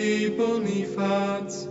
Svetý 0.03 0.35
Bonifác, 0.35 1.63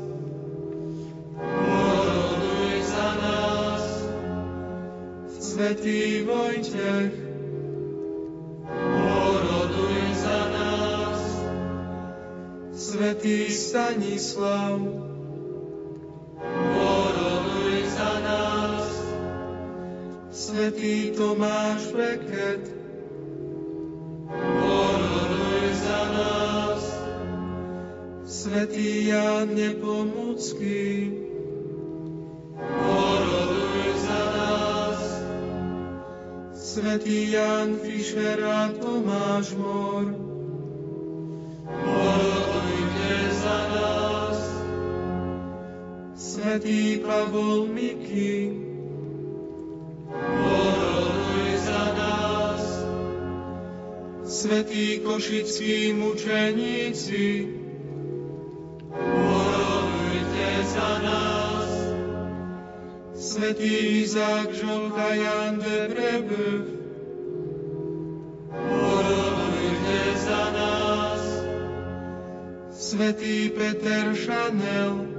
oroduj 1.68 2.74
za 2.80 3.08
nás. 3.20 3.84
Svetý 5.36 6.24
Vojtech, 6.24 7.12
Svetý 12.72 13.52
Stanislav, 13.52 14.80
za 17.84 18.12
nás. 18.24 18.88
Svetý 20.32 21.12
Tomáš 21.12 21.84
Veket, 21.92 22.81
Svetý 28.52 29.08
Ján 29.08 29.48
Nepomucký, 29.56 31.08
oroduj 32.84 33.80
za 33.96 34.22
nás. 34.36 35.00
Svetý 36.52 37.32
Ján 37.32 37.80
Fišer 37.80 38.44
a 38.44 38.68
Tomáš 38.76 39.56
Mor, 39.56 40.04
Svetý 46.12 47.00
Pavol 47.00 47.72
Miky, 47.72 48.52
za 51.56 51.84
nás. 51.96 52.84
Svetí 54.28 55.00
košickí 55.00 55.96
mučeníci, 55.96 57.61
Svetý 63.42 64.06
Izák 64.06 64.54
Žolka 64.54 65.14
Jan 65.18 65.58
de 65.58 65.90
Brebeuf, 65.90 66.66
Porodujte 68.54 70.02
za 70.14 70.42
nás. 70.54 71.22
Svetý 72.70 73.50
Peter 73.50 74.14
Šanel, 74.14 75.10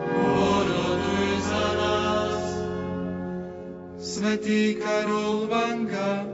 Poroduj 0.00 1.28
za 1.44 1.68
nás. 1.76 2.40
Svetý 4.00 4.80
Karol 4.80 5.52
Vanga, 5.52 6.24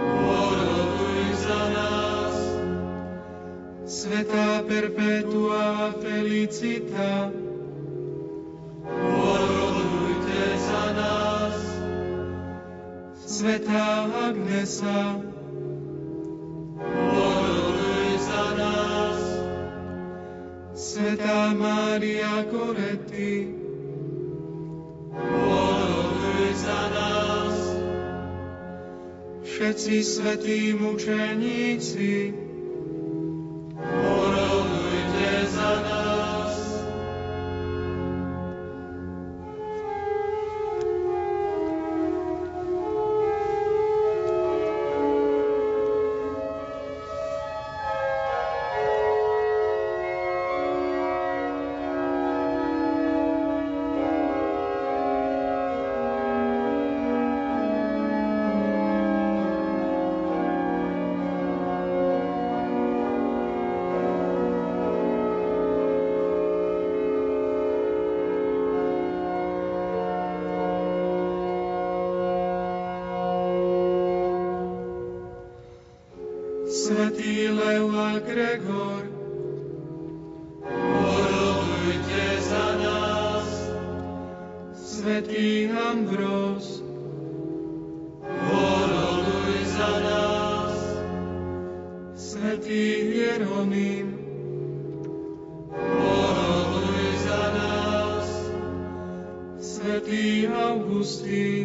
Poroduj 0.00 1.20
za 1.44 1.62
nás. 1.76 2.36
Svetá 3.84 4.64
Perpetua 4.64 5.92
Felicita, 6.00 7.41
svetí 30.22 30.74
mučeníci, 30.74 32.41
Svetý 85.02 85.66
Ambrós, 85.66 86.78
Poroduj 88.22 89.54
za 89.74 89.92
nás. 89.98 90.78
Svetý 92.14 93.10
Hieronym, 93.10 94.14
Poroduj 95.74 97.06
za 97.18 97.42
nás. 97.50 98.28
Svetý 99.58 100.46
Augustín, 100.46 101.61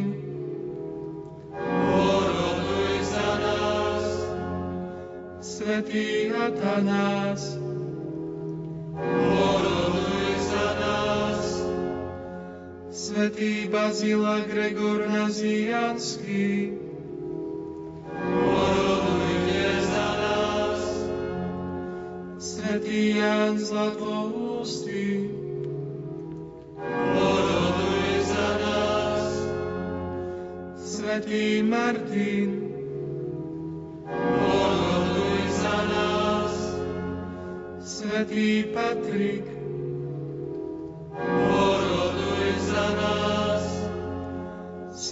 Bazila 13.88 14.44
Gregor 14.44 15.08
Nazianský, 15.08 16.76
Porodujte 18.20 19.68
za 19.80 20.08
nás. 20.20 20.82
Svetý 22.36 23.16
Ján 23.16 23.56
Zlatoústy, 23.56 25.32
Poroduj 27.16 28.12
za 28.28 28.50
nás. 28.60 29.32
Svetý 30.76 31.64
Martin, 31.64 32.68
Poroduj 34.04 35.44
za 35.48 35.78
nás. 35.96 36.56
Svetý 37.80 38.68
Patrik, 38.68 39.57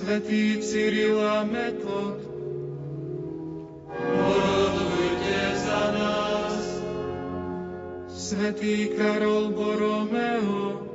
Svetý 0.05 0.61
Cyril 0.61 1.17
a 1.17 1.41
Metod, 1.49 2.21
Porodujte 3.89 5.41
za 5.57 5.83
nás. 5.97 6.61
Svetý 8.13 8.93
Karol 8.93 9.49
Boromeo, 9.49 10.85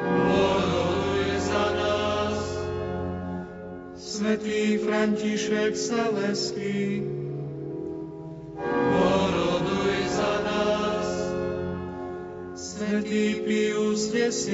Poroduj 0.00 1.28
za 1.36 1.66
nás. 1.76 2.40
Svetý 4.00 4.80
František 4.80 5.76
Saleský, 5.76 7.04
Poroduj 8.64 9.96
za 10.08 10.34
nás. 10.40 11.08
Svetý 12.56 13.44
Pius 13.44 14.08
X, 14.08 14.48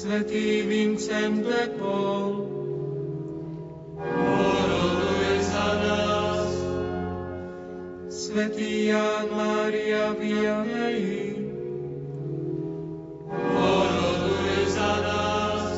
Svetý 0.00 0.64
Vincent 0.64 1.44
de 1.44 1.76
Paul, 1.76 2.48
poroduje 4.00 5.34
za 5.44 5.68
nás. 5.76 6.48
Svetý 8.08 8.96
Ján 8.96 9.28
Mária 9.28 10.16
Vianney, 10.16 11.36
poroduje 13.28 14.60
za 14.72 14.92
nás. 15.04 15.76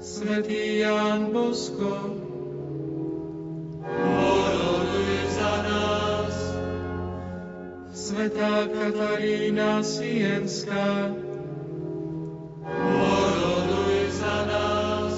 Svetý 0.00 0.80
Ján 0.80 1.28
Bosko, 1.36 1.92
poroduje 3.84 5.22
za 5.28 5.54
nás. 5.60 6.36
Svetá 7.92 8.64
Katarína 8.64 9.84
Sienská, 9.84 11.12
poroduj 12.76 13.98
za 14.10 14.36
nás. 14.46 15.16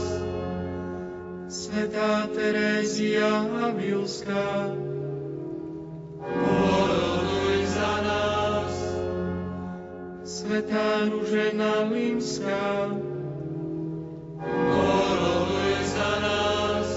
Svetá 1.49 2.29
Terézia 2.31 3.45
Abilská, 3.69 4.73
poroduj 6.23 7.57
za 7.67 7.95
nás. 8.05 8.75
Svetá 10.29 11.09
Ružena 11.09 11.89
Limská, 11.89 12.93
poroduj 14.47 15.75
za 15.83 16.13
nás. 16.21 16.89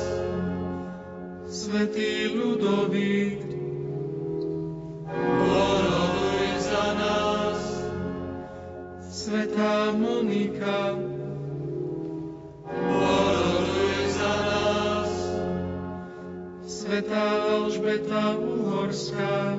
Svetý 1.51 2.31
Ludovík, 2.35 3.50
Svetá 9.31 9.95
Monika, 9.95 10.91
boroduj 12.67 13.95
za 14.11 14.35
nás. 14.43 15.11
Svetá 16.67 17.47
Alžbeta 17.47 18.35
Uhorská, 18.35 19.55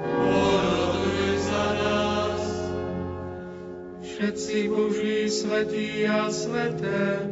boroduj 0.00 1.36
za 1.36 1.66
nás. 1.84 2.44
Všetci 4.00 4.56
Boží 4.72 5.28
svetí 5.28 6.08
a 6.08 6.32
sveté, 6.32 7.28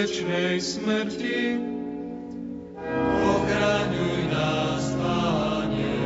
večnej 0.00 0.56
smrti. 0.64 1.60
Ochraňuj 3.20 4.20
nás, 4.32 4.96
Páne, 4.96 5.96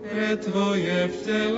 pre 0.00 0.32
Tvoje 0.40 1.12
vtelo 1.20 1.53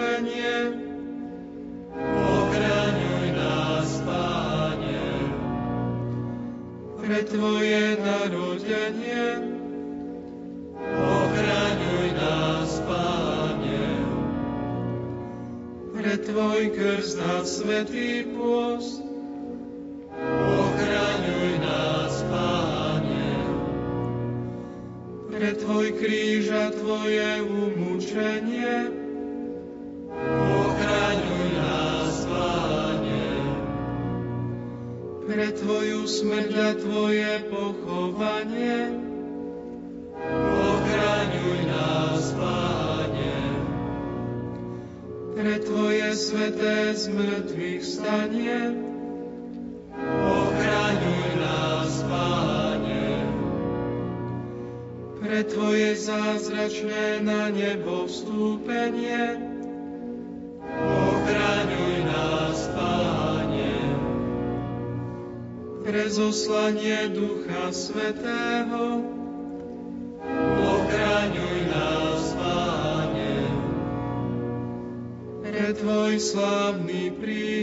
slávny 76.36 77.16
príjem. 77.16 77.55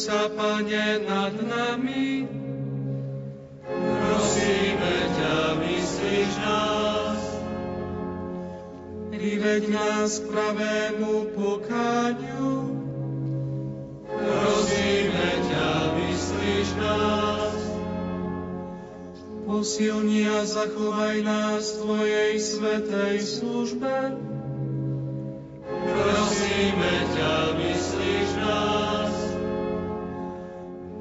sa, 0.00 0.32
Pane, 0.32 1.04
nad 1.04 1.36
nami. 1.44 2.24
Prosíme 4.00 4.96
ťa, 5.12 5.36
myslíš 5.60 6.32
nás. 6.40 7.20
Priveď 9.12 9.62
nás 9.68 10.24
k 10.24 10.24
pravému 10.32 11.36
pokáňu. 11.36 12.80
Prosíme 14.08 15.30
ťa, 15.52 15.68
myslíš 15.92 16.68
nás. 16.80 17.60
Posilni 19.44 20.32
a 20.32 20.48
zachovaj 20.48 21.16
nás 21.28 21.76
v 21.76 21.78
Tvojej 21.84 22.32
svetej 22.40 23.16
službe. 23.20 24.16
Prosíme 25.68 26.94
ťa, 27.12 27.32
myslíš 27.60 28.19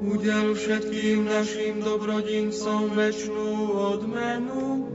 Udel 0.09 0.57
všetkým 0.57 1.29
našim 1.29 1.85
dobrodincom 1.85 2.97
večnú 2.97 3.77
odmenu. 3.77 4.89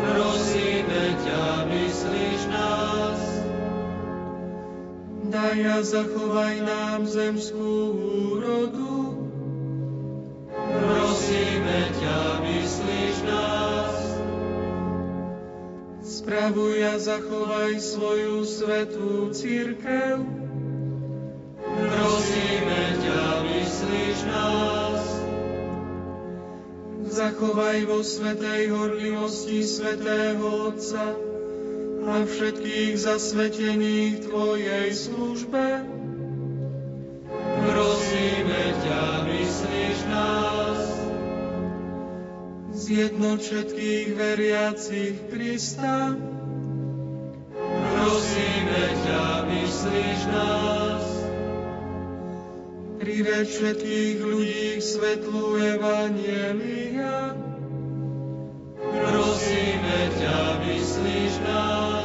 Prosíme 0.00 1.04
ťa, 1.20 1.44
vyslíš 1.68 2.42
nás. 2.48 3.20
Daj 5.28 5.60
a 5.68 5.78
zachovaj 5.84 6.64
nám 6.64 7.04
zemskú 7.04 7.92
úrodu. 8.32 9.20
Prosíme 10.56 11.80
ťa, 12.00 12.20
vyslíš 12.48 13.16
nás. 13.28 13.96
Spravuj 16.00 16.76
a 16.88 16.96
zachovaj 16.96 17.76
svoju 17.84 18.48
svetú 18.48 19.28
církev. 19.28 20.24
Prosíme 21.72 22.84
ťa, 23.00 23.41
vyslíš 23.82 24.18
nás. 24.30 25.02
Zachovaj 27.02 27.82
vo 27.90 27.98
svetej 28.06 28.70
horlivosti 28.70 29.66
svetého 29.66 30.70
Otca 30.70 31.18
a 32.06 32.14
všetkých 32.22 32.94
zasvetených 32.94 34.30
Tvojej 34.30 34.86
službe. 34.94 35.66
Prosíme 37.62 38.64
ťa, 38.86 39.02
vyslíš 39.26 39.98
nás. 40.06 40.82
Zjednoť 42.72 43.38
všetkých 43.42 44.08
veriacich 44.14 45.14
Krista. 45.26 46.14
Prosíme 47.66 48.84
ťa, 49.02 49.26
vyslíš 49.50 50.20
nás 50.30 51.01
priveď 53.02 53.46
všetkých 53.50 54.18
ľudí 54.22 54.78
k 54.78 54.82
svetlu 54.82 55.58
Evanielia. 55.58 57.34
Prosíme 58.78 60.00
ťa, 60.22 60.38
vyslíš 60.62 61.34
nás. 61.42 62.01